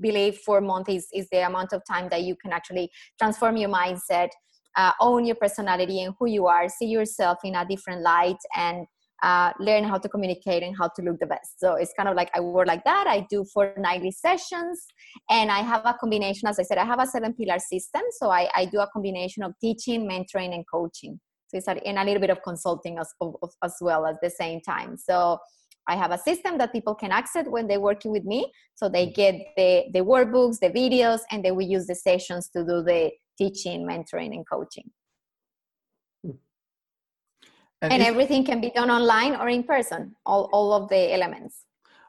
believe 0.02 0.38
four 0.38 0.62
months 0.62 0.90
is, 0.90 1.08
is 1.14 1.28
the 1.32 1.46
amount 1.46 1.74
of 1.74 1.82
time 1.90 2.10
that 2.10 2.24
you 2.24 2.36
can 2.36 2.52
actually 2.52 2.90
transform 3.18 3.58
your 3.58 3.70
mindset, 3.70 4.30
uh, 4.76 4.92
own 5.00 5.26
your 5.26 5.36
personality 5.36 6.02
and 6.02 6.14
who 6.20 6.28
you 6.28 6.48
are, 6.48 6.68
see 6.70 6.86
yourself 6.88 7.40
in 7.44 7.56
a 7.56 7.66
different 7.66 8.02
light, 8.02 8.38
and 8.56 8.86
uh, 9.22 9.52
learn 9.60 9.84
how 9.84 9.98
to 9.98 10.08
communicate 10.08 10.64
and 10.64 10.76
how 10.78 10.88
to 10.96 11.02
look 11.02 11.20
the 11.20 11.26
best. 11.26 11.60
So 11.60 11.76
it's 11.76 11.94
kind 11.98 12.08
of 12.08 12.16
like 12.16 12.30
I 12.34 12.40
work 12.40 12.68
like 12.68 12.84
that. 12.86 13.06
I 13.08 13.26
do 13.30 13.46
four 13.54 13.74
nightly 13.78 14.12
sessions 14.12 14.86
and 15.30 15.52
I 15.52 15.60
have 15.60 15.82
a 15.86 15.94
combination, 16.00 16.48
as 16.48 16.60
I 16.60 16.64
said, 16.64 16.78
I 16.78 16.86
have 16.86 17.02
a 17.02 17.06
seven 17.06 17.34
pillar 17.34 17.60
system. 17.60 18.02
So 18.12 18.30
I, 18.30 18.50
I 18.56 18.66
do 18.66 18.80
a 18.80 18.88
combination 18.88 19.44
of 19.44 19.54
teaching, 19.60 20.08
mentoring, 20.08 20.54
and 20.54 20.64
coaching. 20.72 21.20
So 21.48 21.58
it's 21.58 21.68
a, 21.68 21.72
and 21.86 21.98
a 21.98 22.04
little 22.04 22.22
bit 22.22 22.30
of 22.30 22.42
consulting 22.44 23.00
as, 23.00 23.12
of, 23.20 23.36
as 23.64 23.76
well 23.82 24.06
at 24.06 24.22
the 24.22 24.30
same 24.30 24.62
time. 24.62 24.96
So 24.98 25.40
I 25.90 25.96
have 25.96 26.12
a 26.12 26.18
system 26.18 26.58
that 26.60 26.72
people 26.72 26.94
can 26.94 27.12
access 27.12 27.46
when 27.48 27.68
they're 27.68 27.82
working 27.82 28.12
with 28.12 28.24
me. 28.24 28.52
So 28.76 28.88
they 28.88 29.08
get 29.08 29.36
the, 29.58 29.86
the 29.92 30.00
workbooks, 30.00 30.60
the 30.60 30.70
videos, 30.70 31.22
and 31.32 31.44
then 31.44 31.56
we 31.56 31.66
use 31.66 31.88
the 31.88 31.96
sessions 31.96 32.50
to 32.56 32.64
do 32.64 32.84
the 32.84 33.12
teaching, 33.38 33.88
mentoring, 33.88 34.32
and 34.38 34.46
coaching. 34.48 34.90
And, 37.82 37.94
and 37.94 38.02
if, 38.02 38.10
everything 38.10 38.44
can 38.46 38.60
be 38.62 38.72
done 38.72 38.92
online 38.92 39.36
or 39.36 39.48
in 39.50 39.64
person, 39.64 40.14
all, 40.26 40.50
all 40.52 40.74
of 40.74 40.90
the 40.90 41.14
elements. 41.14 41.64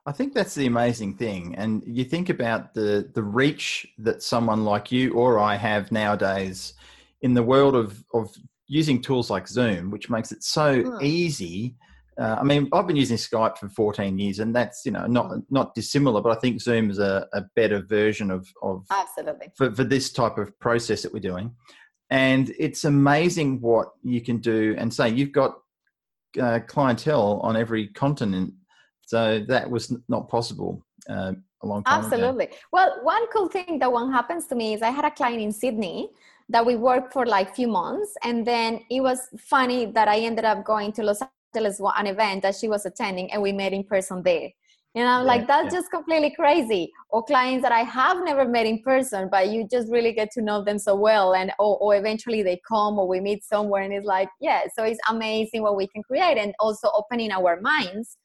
I 0.05 0.13
think 0.13 0.35
that's 0.35 0.55
the 0.55 0.67
amazing 0.67 1.17
thing. 1.17 1.55
And 1.57 1.83
you 1.87 2.05
think 2.05 2.29
about 2.29 2.75
the, 2.75 3.09
the 3.15 3.23
reach 3.23 3.87
that 3.99 4.23
someone 4.23 4.65
like 4.65 4.91
you 4.91 5.13
or 5.13 5.39
I 5.39 5.55
have 5.55 5.93
nowadays 5.93 6.75
in 7.23 7.35
the 7.35 7.43
world 7.43 7.77
of, 7.77 8.03
of 8.13 8.35
using 8.67 9.01
tools 9.01 9.31
like 9.31 9.47
Zoom, 9.47 9.91
which 9.91 10.11
makes 10.11 10.33
it 10.33 10.43
so 10.43 10.83
mm. 10.83 11.03
easy. 11.03 11.77
Uh, 12.21 12.37
I 12.39 12.43
mean, 12.45 12.69
I've 12.73 12.87
been 12.87 12.97
using 12.97 13.17
Skype 13.17 13.57
for 13.57 13.69
14 13.69 14.19
years, 14.19 14.41
and 14.41 14.55
that's 14.55 14.85
you 14.85 14.93
know 14.93 15.07
not 15.07 15.29
hmm. 15.29 15.41
not 15.49 15.75
dissimilar. 15.75 16.21
But 16.21 16.37
I 16.37 16.41
think 16.41 16.61
Zoom 16.61 16.91
is 16.91 16.99
a, 16.99 17.27
a 17.33 17.43
better 17.57 17.81
version 17.81 18.31
of 18.31 18.47
of 18.63 18.85
absolutely 18.91 19.49
for, 19.57 19.75
for 19.75 19.85
this 19.85 20.13
type 20.13 20.39
of 20.39 20.59
process 20.61 21.03
that 21.03 21.13
we're 21.13 21.21
doing 21.21 21.55
and 22.11 22.53
it's 22.59 22.85
amazing 22.85 23.61
what 23.61 23.89
you 24.03 24.21
can 24.21 24.39
do 24.39 24.75
and 24.79 24.93
say 24.93 25.09
you've 25.09 25.33
got 25.33 25.59
uh, 26.41 26.59
clientele 26.67 27.41
on 27.43 27.57
every 27.57 27.89
continent 27.89 28.53
so 29.03 29.45
that 29.49 29.69
was 29.69 29.95
not 30.09 30.29
possible 30.29 30.85
uh, 31.09 31.33
a 31.63 31.67
long 31.67 31.83
time 31.85 32.05
absolutely 32.05 32.47
ago. 32.47 32.55
well 32.73 32.99
one 33.03 33.27
cool 33.29 33.49
thing 33.49 33.79
that 33.79 33.91
one 33.91 34.13
happens 34.13 34.47
to 34.47 34.55
me 34.55 34.75
is 34.75 34.83
i 34.83 34.91
had 34.91 35.05
a 35.05 35.11
client 35.11 35.41
in 35.41 35.53
sydney 35.53 36.11
that 36.49 36.65
we 36.65 36.77
worked 36.77 37.13
for 37.13 37.27
like 37.27 37.55
few 37.55 37.69
months 37.69 38.15
and 38.25 38.47
then 38.47 38.81
it 38.91 39.01
was 39.01 39.29
funny 39.39 39.87
that 39.87 40.09
i 40.09 40.19
ended 40.19 40.45
up 40.45 40.65
going 40.65 40.93
to 40.93 41.03
los 41.03 41.23
angeles 41.55 41.81
an 41.97 42.07
event 42.07 42.43
that 42.43 42.55
she 42.55 42.69
was 42.69 42.87
attending 42.87 43.31
and 43.33 43.43
we 43.43 43.53
met 43.53 43.73
in 43.73 43.85
person 43.85 44.23
there 44.23 44.51
and 44.95 45.07
I'm 45.07 45.21
yeah, 45.21 45.33
like, 45.33 45.47
that's 45.47 45.73
yeah. 45.73 45.79
just 45.79 45.91
completely 45.91 46.31
crazy. 46.35 46.91
Or 47.11 47.23
clients 47.23 47.63
that 47.63 47.71
I 47.71 47.83
have 47.83 48.25
never 48.25 48.45
met 48.45 48.67
in 48.67 48.83
person, 48.83 49.29
but 49.31 49.49
you 49.49 49.69
just 49.71 49.89
really 49.91 50.13
get 50.13 50.33
to 50.33 50.43
know 50.43 50.65
them 50.65 50.79
so 50.81 50.97
well. 50.97 51.35
And 51.35 51.53
or, 51.61 51.79
or 51.79 51.97
eventually 51.97 52.43
they 52.43 52.61
come 52.67 52.99
or 52.99 53.07
we 53.07 53.21
meet 53.21 53.45
somewhere 53.45 53.83
and 53.83 53.93
it's 53.93 54.07
like, 54.07 54.29
yeah, 54.41 54.63
so 54.77 54.83
it's 54.83 54.99
amazing 55.09 55.63
what 55.63 55.77
we 55.77 55.87
can 55.87 56.03
create 56.03 56.39
and 56.39 56.55
also 56.59 56.91
opening 56.93 57.31
our 57.31 57.61
minds 57.61 58.17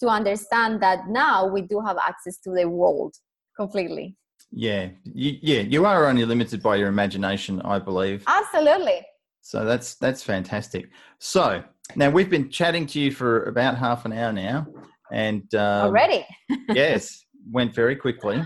to 0.00 0.08
understand 0.08 0.82
that 0.82 1.08
now 1.08 1.46
we 1.46 1.62
do 1.62 1.80
have 1.80 1.98
access 1.98 2.38
to 2.38 2.50
the 2.50 2.68
world 2.68 3.14
completely. 3.56 4.16
Yeah, 4.50 4.88
you, 5.04 5.38
yeah, 5.40 5.60
you 5.60 5.84
are 5.84 6.06
only 6.06 6.24
limited 6.24 6.62
by 6.62 6.76
your 6.76 6.88
imagination, 6.88 7.60
I 7.62 7.78
believe. 7.78 8.24
Absolutely. 8.26 9.04
So 9.40 9.64
that's 9.64 9.94
that's 9.94 10.22
fantastic. 10.22 10.90
So 11.20 11.62
now 11.96 12.10
we've 12.10 12.30
been 12.30 12.50
chatting 12.50 12.86
to 12.86 13.00
you 13.00 13.10
for 13.10 13.44
about 13.44 13.76
half 13.76 14.04
an 14.04 14.12
hour 14.12 14.32
now, 14.32 14.66
and 15.12 15.54
um, 15.54 15.88
already? 15.88 16.26
yes 16.68 17.24
went 17.50 17.74
very 17.74 17.96
quickly. 17.96 18.42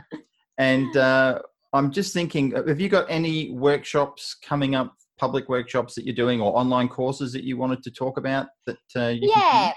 And 0.58 0.96
uh, 0.96 1.40
i'm 1.72 1.90
just 1.90 2.12
thinking 2.12 2.54
uh, 2.54 2.66
have 2.66 2.80
you 2.80 2.88
got 2.88 3.06
any 3.08 3.50
workshops 3.52 4.36
coming 4.44 4.74
up 4.74 4.94
public 5.18 5.48
workshops 5.48 5.94
that 5.94 6.04
you're 6.04 6.14
doing 6.14 6.40
or 6.40 6.56
online 6.56 6.88
courses 6.88 7.32
that 7.32 7.44
you 7.44 7.56
wanted 7.56 7.82
to 7.82 7.90
talk 7.90 8.18
about 8.18 8.46
that 8.66 8.76
uh, 8.96 9.08
yeah 9.08 9.72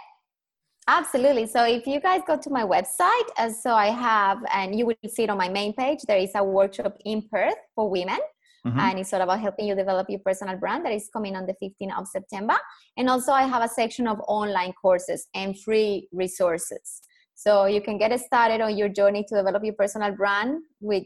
absolutely. 0.88 1.47
So 1.47 1.65
if 1.65 1.88
you 1.88 1.99
guys 1.99 2.21
go 2.28 2.38
to 2.38 2.49
my 2.49 2.63
website 2.63 3.28
uh, 3.38 3.49
so 3.49 3.73
i 3.73 3.88
have 3.88 4.39
and 4.54 4.78
you 4.78 4.86
will 4.86 4.95
see 5.08 5.23
it 5.23 5.30
on 5.30 5.38
my 5.38 5.49
main 5.49 5.73
page 5.73 5.99
there 6.08 6.17
is 6.17 6.32
a 6.36 6.43
workshop 6.43 6.97
in 7.06 7.21
perth 7.32 7.56
for 7.75 7.89
women 7.89 8.19
Mm-hmm. 8.65 8.80
and 8.80 8.99
it's 8.99 9.13
all 9.13 9.21
about 9.21 9.39
helping 9.39 9.67
you 9.67 9.75
develop 9.75 10.10
your 10.10 10.21
personal 10.25 10.58
brand 10.58 10.84
that 10.86 10.91
is 10.91 11.08
coming 11.13 11.36
on 11.36 11.45
the 11.45 11.54
15th 11.62 11.99
of 11.99 12.08
September. 12.08 12.56
And 12.97 13.08
also, 13.08 13.32
I 13.32 13.43
have 13.43 13.63
a 13.63 13.67
section 13.67 14.08
of 14.08 14.19
online 14.28 14.73
courses 14.73 15.28
and 15.36 15.60
free 15.60 16.08
resources. 16.12 17.01
So 17.36 17.65
you 17.65 17.82
can 17.82 17.97
get 17.97 18.17
started 18.19 18.62
on 18.62 18.78
your 18.78 18.89
journey 18.89 19.23
to 19.28 19.36
develop 19.36 19.63
your 19.63 19.75
personal 19.75 20.12
brand 20.13 20.63
with 20.80 21.04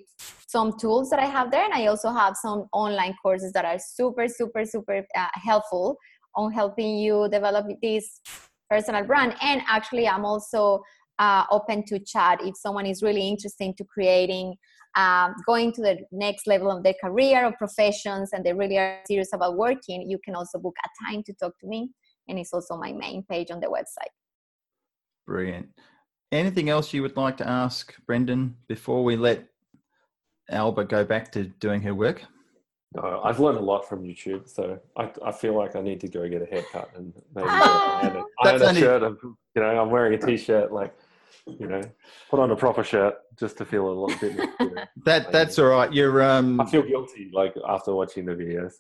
some 0.48 0.78
tools 0.80 1.10
that 1.10 1.20
I 1.20 1.26
have 1.26 1.52
there. 1.52 1.66
And 1.66 1.74
I 1.74 1.88
also 1.88 2.12
have 2.12 2.38
some 2.38 2.68
online 2.72 3.16
courses 3.22 3.52
that 3.54 3.66
are 3.66 3.80
super, 3.80 4.28
super, 4.28 4.64
super 4.64 5.06
uh, 5.18 5.28
helpful 5.34 5.98
on 6.36 6.54
helping 6.54 6.98
you 6.98 7.28
develop 7.30 7.66
this 7.82 8.22
personal 8.70 9.04
brand. 9.04 9.36
And 9.42 9.64
actually, 9.68 10.08
I'm 10.08 10.24
also 10.24 10.82
uh, 11.18 11.46
open 11.52 11.84
to 11.88 12.00
chat 12.00 12.40
if 12.44 12.56
someone 12.56 12.86
is 12.86 13.04
really 13.04 13.28
interested 13.28 13.76
to 13.78 13.84
creating 13.84 14.56
um, 15.00 15.36
going 15.46 15.72
to 15.74 15.82
the 15.82 15.98
next 16.12 16.46
level 16.46 16.70
of 16.70 16.84
their 16.84 16.96
career 17.02 17.46
or 17.46 17.54
professions 17.54 18.32
and 18.34 18.44
they 18.44 18.54
really 18.54 18.78
are 18.78 19.00
serious 19.08 19.32
about 19.34 19.56
working, 19.56 20.10
you 20.10 20.20
can 20.26 20.36
also 20.36 20.60
book 20.60 20.76
a 20.84 20.90
time 21.06 21.24
to 21.24 21.34
talk 21.34 21.58
to 21.60 21.68
me. 21.68 21.90
And 22.28 22.38
it's 22.38 22.54
also 22.54 22.78
my 22.78 22.92
main 22.92 23.24
page 23.24 23.50
on 23.50 23.60
the 23.60 23.68
website. 23.68 24.14
Brilliant. 25.26 25.70
Anything 26.32 26.70
else 26.70 26.94
you 26.94 27.02
would 27.02 27.18
like 27.18 27.38
to 27.38 27.48
ask 27.48 27.96
Brendan 28.06 28.56
before 28.68 29.04
we 29.04 29.16
let 29.16 29.48
Alba 30.52 30.84
go 30.86 31.06
back 31.06 31.32
to 31.32 31.46
doing 31.46 31.82
her 31.82 31.94
work? 31.94 32.24
No, 32.96 33.22
I've 33.24 33.40
learned 33.40 33.60
a 33.60 33.62
lot 33.62 33.88
from 33.88 34.04
YouTube, 34.04 34.50
so 34.50 34.80
I, 34.98 35.12
I 35.24 35.32
feel 35.32 35.56
like 35.56 35.76
I 35.76 35.82
need 35.82 36.00
to 36.02 36.08
go 36.08 36.28
get 36.28 36.42
a 36.42 36.46
haircut 36.46 36.90
and 36.96 37.14
maybe 37.36 37.48
ah, 37.50 38.02
iron, 38.02 38.24
iron 38.44 38.62
a 38.62 38.66
only... 38.66 38.82
shirt. 38.82 39.02
you 39.24 39.38
know, 39.56 39.82
I'm 39.82 39.92
wearing 39.92 40.14
a 40.16 40.18
t-shirt. 40.18 40.72
Like 40.72 40.94
you 41.46 41.68
know, 41.68 41.82
put 42.30 42.40
on 42.40 42.52
a 42.52 42.56
proper 42.56 42.84
shirt 42.84 43.16
just 43.38 43.58
to 43.58 43.66
feel 43.66 43.88
a 43.88 43.94
little 43.94 44.20
bit. 44.20 44.36
More, 44.38 44.90
that 45.06 45.32
that's 45.32 45.58
all 45.60 45.68
right. 45.68 45.92
You're. 45.92 46.22
Um, 46.22 46.60
I 46.60 46.66
feel 46.66 46.84
guilty 46.84 47.30
like 47.34 47.54
after 47.68 47.94
watching 47.94 48.26
the 48.26 48.34
videos. 48.34 48.74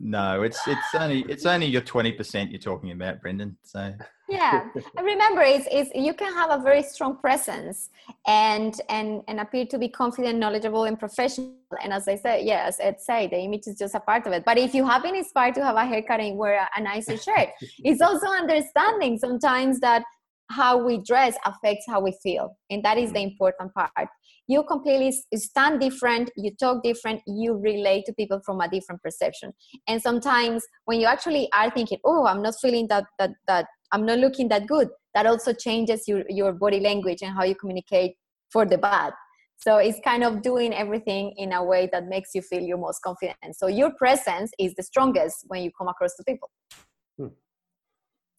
No, 0.00 0.42
it's 0.42 0.60
it's 0.66 0.94
only 0.94 1.24
it's 1.28 1.46
only 1.46 1.66
your 1.66 1.82
twenty 1.82 2.12
percent 2.12 2.50
you're 2.50 2.60
talking 2.60 2.90
about, 2.90 3.20
Brendan. 3.20 3.56
So 3.62 3.94
yeah 4.28 4.68
remember 5.02 5.42
it's, 5.42 5.68
it's 5.70 5.90
you 5.94 6.14
can 6.14 6.32
have 6.32 6.50
a 6.50 6.62
very 6.62 6.82
strong 6.82 7.16
presence 7.16 7.90
and 8.26 8.80
and 8.88 9.22
and 9.28 9.38
appear 9.38 9.66
to 9.66 9.78
be 9.78 9.86
confident 9.88 10.38
knowledgeable 10.38 10.84
and 10.84 10.98
professional 10.98 11.52
and 11.82 11.92
as 11.92 12.08
i 12.08 12.16
said 12.16 12.42
yes 12.42 12.78
yeah, 12.80 12.88
it's 12.88 13.04
say 13.04 13.26
the 13.26 13.36
image 13.36 13.66
is 13.66 13.76
just 13.76 13.94
a 13.94 14.00
part 14.00 14.26
of 14.26 14.32
it 14.32 14.42
but 14.46 14.56
if 14.56 14.74
you 14.74 14.86
have 14.86 15.02
been 15.02 15.14
inspired 15.14 15.54
to 15.54 15.62
have 15.62 15.76
a 15.76 15.84
haircut 15.84 16.20
and 16.20 16.38
wear 16.38 16.66
a 16.74 16.80
nicer 16.80 17.18
shirt 17.18 17.48
it's 17.84 18.00
also 18.00 18.26
understanding 18.28 19.18
sometimes 19.18 19.78
that 19.80 20.02
how 20.50 20.76
we 20.76 20.98
dress 20.98 21.36
affects 21.44 21.84
how 21.88 22.00
we 22.00 22.12
feel 22.22 22.56
and 22.70 22.84
that 22.84 22.98
is 22.98 23.12
the 23.12 23.18
mm. 23.18 23.30
important 23.30 23.72
part 23.74 24.08
you 24.46 24.62
completely 24.64 25.12
stand 25.34 25.80
different 25.80 26.30
you 26.36 26.50
talk 26.60 26.82
different 26.82 27.20
you 27.26 27.54
relate 27.54 28.04
to 28.04 28.12
people 28.12 28.40
from 28.44 28.60
a 28.60 28.68
different 28.68 29.02
perception 29.02 29.52
and 29.88 30.00
sometimes 30.00 30.62
when 30.84 31.00
you 31.00 31.06
actually 31.06 31.48
are 31.54 31.70
thinking 31.70 31.98
oh 32.04 32.26
i'm 32.26 32.42
not 32.42 32.54
feeling 32.60 32.86
that 32.88 33.04
that 33.18 33.30
that 33.46 33.66
i'm 33.92 34.04
not 34.04 34.18
looking 34.18 34.48
that 34.48 34.66
good 34.66 34.88
that 35.14 35.26
also 35.26 35.52
changes 35.52 36.06
your 36.06 36.24
your 36.28 36.52
body 36.52 36.80
language 36.80 37.22
and 37.22 37.34
how 37.34 37.44
you 37.44 37.54
communicate 37.54 38.12
for 38.50 38.66
the 38.66 38.76
bad 38.76 39.12
so 39.56 39.78
it's 39.78 39.98
kind 40.04 40.22
of 40.24 40.42
doing 40.42 40.74
everything 40.74 41.32
in 41.38 41.52
a 41.52 41.64
way 41.64 41.88
that 41.90 42.06
makes 42.06 42.34
you 42.34 42.42
feel 42.42 42.60
your 42.60 42.76
most 42.76 43.00
confident 43.00 43.36
so 43.52 43.66
your 43.66 43.92
presence 43.96 44.50
is 44.58 44.74
the 44.74 44.82
strongest 44.82 45.44
when 45.46 45.62
you 45.62 45.70
come 45.78 45.88
across 45.88 46.14
to 46.16 46.24
people. 46.24 46.50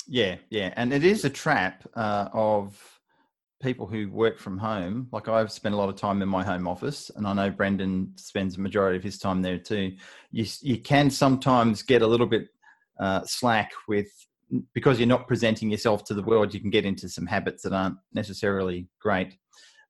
Yeah 0.08 0.36
yeah 0.50 0.74
and 0.76 0.94
it 0.94 1.04
is 1.04 1.26
a 1.26 1.30
trap 1.30 1.84
uh, 1.96 2.30
of 2.34 2.96
people 3.62 3.88
who 3.88 4.10
work 4.12 4.38
from 4.38 4.58
home, 4.58 5.08
like 5.12 5.28
I've 5.28 5.52
spent 5.52 5.74
a 5.74 5.78
lot 5.78 5.90
of 5.90 5.96
time 5.96 6.22
in 6.22 6.30
my 6.30 6.44
home 6.44 6.68
office, 6.68 7.10
and 7.16 7.26
I 7.26 7.34
know 7.34 7.50
Brendan 7.50 8.12
spends 8.16 8.58
a 8.58 8.62
majority 8.62 8.98
of 8.98 9.04
his 9.04 9.18
time 9.18 9.42
there 9.42 9.58
too. 9.58 9.94
You 10.32 10.46
you 10.62 10.80
can 10.80 11.10
sometimes 11.10 11.82
get 11.82 12.02
a 12.02 12.08
little 12.08 12.28
bit 12.28 12.48
uh, 13.00 13.22
slack 13.26 13.72
with 13.88 14.08
because 14.74 15.00
you're 15.00 15.08
not 15.08 15.28
presenting 15.28 15.72
yourself 15.72 16.04
to 16.06 16.14
the 16.14 16.22
world. 16.22 16.54
You 16.54 16.60
can 16.60 16.70
get 16.70 16.86
into 16.86 17.10
some 17.10 17.26
habits 17.26 17.64
that 17.64 17.74
aren't 17.74 17.98
necessarily 18.14 18.88
great. 19.02 19.36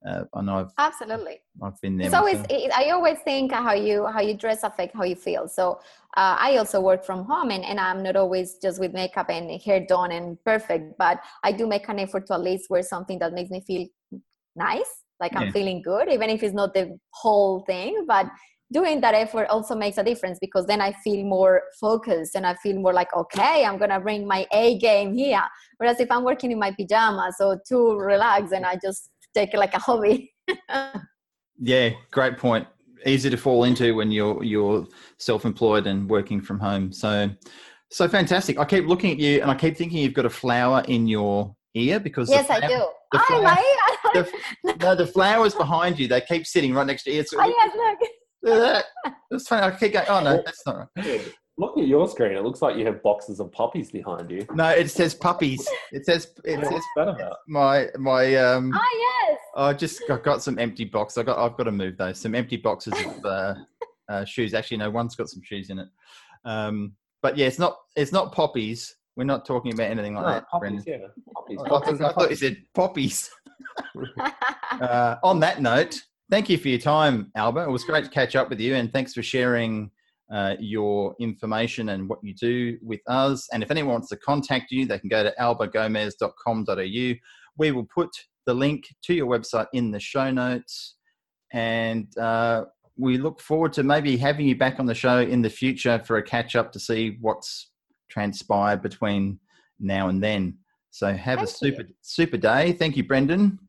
Uh, 0.05 0.23
I 0.33 0.41
know 0.41 0.57
I've 0.59 0.71
absolutely. 0.77 1.39
I've 1.63 1.79
been 1.81 1.97
there. 1.97 2.07
It's 2.07 2.15
always. 2.15 2.37
I 2.75 2.91
always 2.91 3.17
think 3.19 3.51
how 3.51 3.73
you 3.73 4.05
how 4.05 4.21
you 4.21 4.35
dress 4.35 4.63
affect 4.63 4.95
how 4.95 5.03
you 5.03 5.15
feel. 5.15 5.47
So 5.47 5.79
uh, 6.15 6.37
I 6.39 6.57
also 6.57 6.79
work 6.79 7.03
from 7.03 7.25
home, 7.25 7.49
and, 7.49 7.65
and 7.65 7.79
I'm 7.79 8.03
not 8.03 8.15
always 8.15 8.55
just 8.61 8.79
with 8.79 8.93
makeup 8.93 9.29
and 9.29 9.59
hair 9.59 9.85
done 9.85 10.11
and 10.11 10.37
perfect. 10.43 10.97
But 10.97 11.21
I 11.43 11.51
do 11.51 11.65
make 11.65 11.89
an 11.89 11.99
effort 11.99 12.27
to 12.27 12.33
at 12.35 12.41
least 12.41 12.69
wear 12.69 12.83
something 12.83 13.17
that 13.19 13.33
makes 13.33 13.49
me 13.49 13.61
feel 13.61 13.87
nice, 14.55 15.03
like 15.19 15.31
yeah. 15.31 15.39
I'm 15.39 15.51
feeling 15.51 15.81
good, 15.81 16.09
even 16.09 16.29
if 16.29 16.43
it's 16.43 16.53
not 16.53 16.73
the 16.75 16.99
whole 17.11 17.61
thing. 17.61 18.05
But 18.07 18.27
doing 18.71 19.01
that 19.01 19.13
effort 19.13 19.47
also 19.49 19.75
makes 19.75 19.97
a 19.97 20.03
difference 20.03 20.37
because 20.39 20.65
then 20.65 20.81
I 20.81 20.91
feel 21.03 21.25
more 21.25 21.63
focused 21.79 22.35
and 22.35 22.45
I 22.45 22.55
feel 22.55 22.79
more 22.79 22.93
like, 22.93 23.15
okay, 23.15 23.65
I'm 23.65 23.77
gonna 23.77 23.99
bring 23.99 24.27
my 24.27 24.45
A 24.51 24.77
game 24.77 25.13
here. 25.13 25.43
Whereas 25.77 25.99
if 25.99 26.11
I'm 26.11 26.23
working 26.23 26.51
in 26.51 26.59
my 26.59 26.71
pajamas 26.71 27.35
or 27.39 27.61
too 27.67 27.97
relaxed 27.97 28.53
and 28.53 28.65
I 28.65 28.77
just 28.81 29.09
take 29.35 29.53
it 29.53 29.57
like 29.57 29.73
a 29.73 29.79
hobby. 29.79 30.33
yeah, 31.59 31.89
great 32.11 32.37
point. 32.37 32.67
Easy 33.05 33.29
to 33.29 33.37
fall 33.37 33.65
into 33.65 33.95
when 33.95 34.11
you're 34.11 34.43
you're 34.43 34.87
self-employed 35.19 35.85
and 35.85 36.09
working 36.09 36.41
from 36.41 36.59
home. 36.59 36.91
So 36.91 37.29
so 37.91 38.07
fantastic. 38.07 38.57
I 38.57 38.65
keep 38.65 38.87
looking 38.87 39.11
at 39.11 39.19
you 39.19 39.41
and 39.41 39.51
I 39.51 39.55
keep 39.55 39.77
thinking 39.77 39.99
you've 39.99 40.13
got 40.13 40.25
a 40.25 40.29
flower 40.29 40.83
in 40.87 41.07
your 41.07 41.55
ear 41.75 41.99
because 41.99 42.29
yes, 42.29 42.47
flower, 42.47 42.63
I 42.63 42.67
do. 42.67 42.85
The 43.11 43.19
flower, 43.19 43.45
I 43.45 44.25
the, 44.63 44.75
no, 44.81 44.95
the 44.95 45.05
flowers 45.05 45.53
behind 45.53 45.99
you. 45.99 46.07
They 46.07 46.21
keep 46.21 46.47
sitting 46.47 46.73
right 46.73 46.87
next 46.87 47.03
to 47.03 47.11
you. 47.11 47.23
oh, 47.37 47.47
yes, 47.47 47.99
look. 48.41 48.85
That's 49.29 49.47
funny. 49.47 49.67
I 49.67 49.71
keep 49.77 49.93
going. 49.93 50.05
Oh 50.09 50.23
no, 50.23 50.41
that's 50.43 50.65
not 50.65 50.87
right. 50.97 51.33
Look 51.57 51.77
at 51.77 51.87
your 51.87 52.07
screen. 52.09 52.33
It 52.33 52.43
looks 52.43 52.61
like 52.61 52.75
you 52.75 52.85
have 52.85 53.01
boxes 53.01 53.39
of 53.39 53.49
puppies 53.51 53.89
behind 53.89 54.29
you. 54.29 54.45
No, 54.53 54.69
it 54.69 54.89
says 54.89 55.13
puppies. 55.13 55.65
It 55.93 56.05
says 56.05 56.33
it 56.43 56.61
says 56.65 56.83
that 56.97 57.07
about? 57.07 57.37
my 57.47 57.87
my 57.97 58.35
um. 58.35 58.73
Oh 58.75 59.27
yes. 59.29 59.39
I 59.55 59.73
just 59.73 60.01
got, 60.05 60.23
got 60.23 60.43
some 60.43 60.59
empty 60.59 60.83
boxes. 60.83 61.19
I 61.19 61.23
got 61.23 61.37
I've 61.37 61.55
got 61.55 61.63
to 61.63 61.71
move 61.71 61.95
those. 61.97 62.19
Some 62.19 62.35
empty 62.35 62.57
boxes 62.57 62.93
of 62.93 63.25
uh, 63.25 63.55
uh, 64.09 64.25
shoes. 64.25 64.53
Actually, 64.53 64.77
no, 64.77 64.89
one's 64.89 65.15
got 65.15 65.29
some 65.29 65.41
shoes 65.41 65.69
in 65.69 65.79
it. 65.79 65.87
Um, 66.43 66.91
but 67.21 67.37
yeah, 67.37 67.47
it's 67.47 67.59
not 67.59 67.77
it's 67.95 68.11
not 68.11 68.33
poppies. 68.33 68.95
We're 69.15 69.23
not 69.23 69.45
talking 69.45 69.73
about 69.73 69.89
anything 69.89 70.15
like 70.15 70.25
no, 70.25 70.31
that. 70.33 70.49
Poppies, 70.49 70.83
yeah. 70.85 70.97
Poppies. 71.33 71.59
I, 71.63 71.69
thought, 71.69 72.01
I 72.01 72.11
thought 72.11 72.29
you 72.29 72.35
said 72.35 72.57
poppies. 72.73 73.29
uh, 74.81 75.15
on 75.23 75.39
that 75.39 75.61
note, 75.61 76.01
thank 76.29 76.49
you 76.49 76.57
for 76.57 76.67
your 76.67 76.79
time, 76.79 77.31
Alba. 77.33 77.61
It 77.61 77.69
was 77.69 77.85
great 77.85 78.03
to 78.03 78.09
catch 78.09 78.35
up 78.35 78.49
with 78.49 78.59
you, 78.59 78.75
and 78.75 78.91
thanks 78.91 79.13
for 79.13 79.23
sharing 79.23 79.89
uh, 80.31 80.55
your 80.59 81.15
information 81.19 81.89
and 81.89 82.09
what 82.09 82.19
you 82.23 82.33
do 82.33 82.77
with 82.81 83.01
us. 83.07 83.47
And 83.53 83.61
if 83.61 83.71
anyone 83.71 83.93
wants 83.93 84.09
to 84.09 84.17
contact 84.17 84.71
you, 84.71 84.85
they 84.85 84.99
can 84.99 85.09
go 85.09 85.23
to 85.23 85.33
albagomez.com.au. 85.39 87.13
We 87.57 87.71
will 87.71 87.88
put 87.93 88.09
the 88.45 88.53
link 88.53 88.88
to 89.03 89.13
your 89.13 89.27
website 89.27 89.67
in 89.73 89.91
the 89.91 89.99
show 89.99 90.31
notes. 90.31 90.95
And 91.53 92.15
uh, 92.17 92.65
we 92.97 93.17
look 93.17 93.39
forward 93.39 93.73
to 93.73 93.83
maybe 93.83 94.17
having 94.17 94.47
you 94.47 94.55
back 94.55 94.79
on 94.79 94.85
the 94.85 94.95
show 94.95 95.19
in 95.19 95.41
the 95.41 95.49
future 95.49 96.01
for 96.05 96.17
a 96.17 96.23
catch 96.23 96.55
up 96.55 96.71
to 96.73 96.79
see 96.79 97.17
what's 97.21 97.71
transpired 98.09 98.81
between 98.81 99.39
now 99.79 100.09
and 100.09 100.23
then. 100.23 100.57
So 100.91 101.13
have 101.13 101.39
Thank 101.39 101.49
a 101.49 101.51
super 101.51 101.81
you. 101.81 101.93
super 102.01 102.38
day. 102.38 102.71
Thank 102.71 102.95
you, 102.95 103.03
Brendan. 103.03 103.59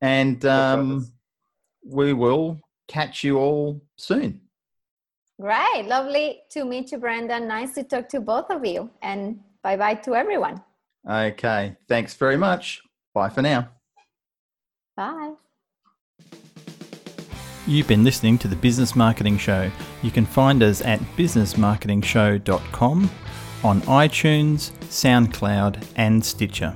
And 0.00 0.44
um, 0.44 1.12
we 1.84 2.12
will 2.12 2.60
catch 2.88 3.22
you 3.22 3.38
all 3.38 3.80
soon. 3.96 4.41
Right. 5.38 5.84
Lovely 5.86 6.42
to 6.50 6.64
meet 6.64 6.92
you, 6.92 6.98
Brenda. 6.98 7.40
Nice 7.40 7.74
to 7.74 7.82
talk 7.82 8.08
to 8.10 8.20
both 8.20 8.50
of 8.50 8.64
you. 8.64 8.90
And 9.02 9.40
bye 9.62 9.76
bye 9.76 9.94
to 9.94 10.14
everyone. 10.14 10.62
Okay. 11.08 11.76
Thanks 11.88 12.14
very 12.14 12.36
much. 12.36 12.80
Bye 13.14 13.28
for 13.28 13.42
now. 13.42 13.68
Bye. 14.96 15.34
You've 17.66 17.86
been 17.86 18.02
listening 18.02 18.38
to 18.38 18.48
the 18.48 18.56
Business 18.56 18.96
Marketing 18.96 19.38
Show. 19.38 19.70
You 20.02 20.10
can 20.10 20.26
find 20.26 20.62
us 20.62 20.80
at 20.82 20.98
businessmarketingshow.com 21.16 23.10
on 23.62 23.80
iTunes, 23.82 24.72
SoundCloud, 24.88 25.84
and 25.94 26.24
Stitcher. 26.24 26.74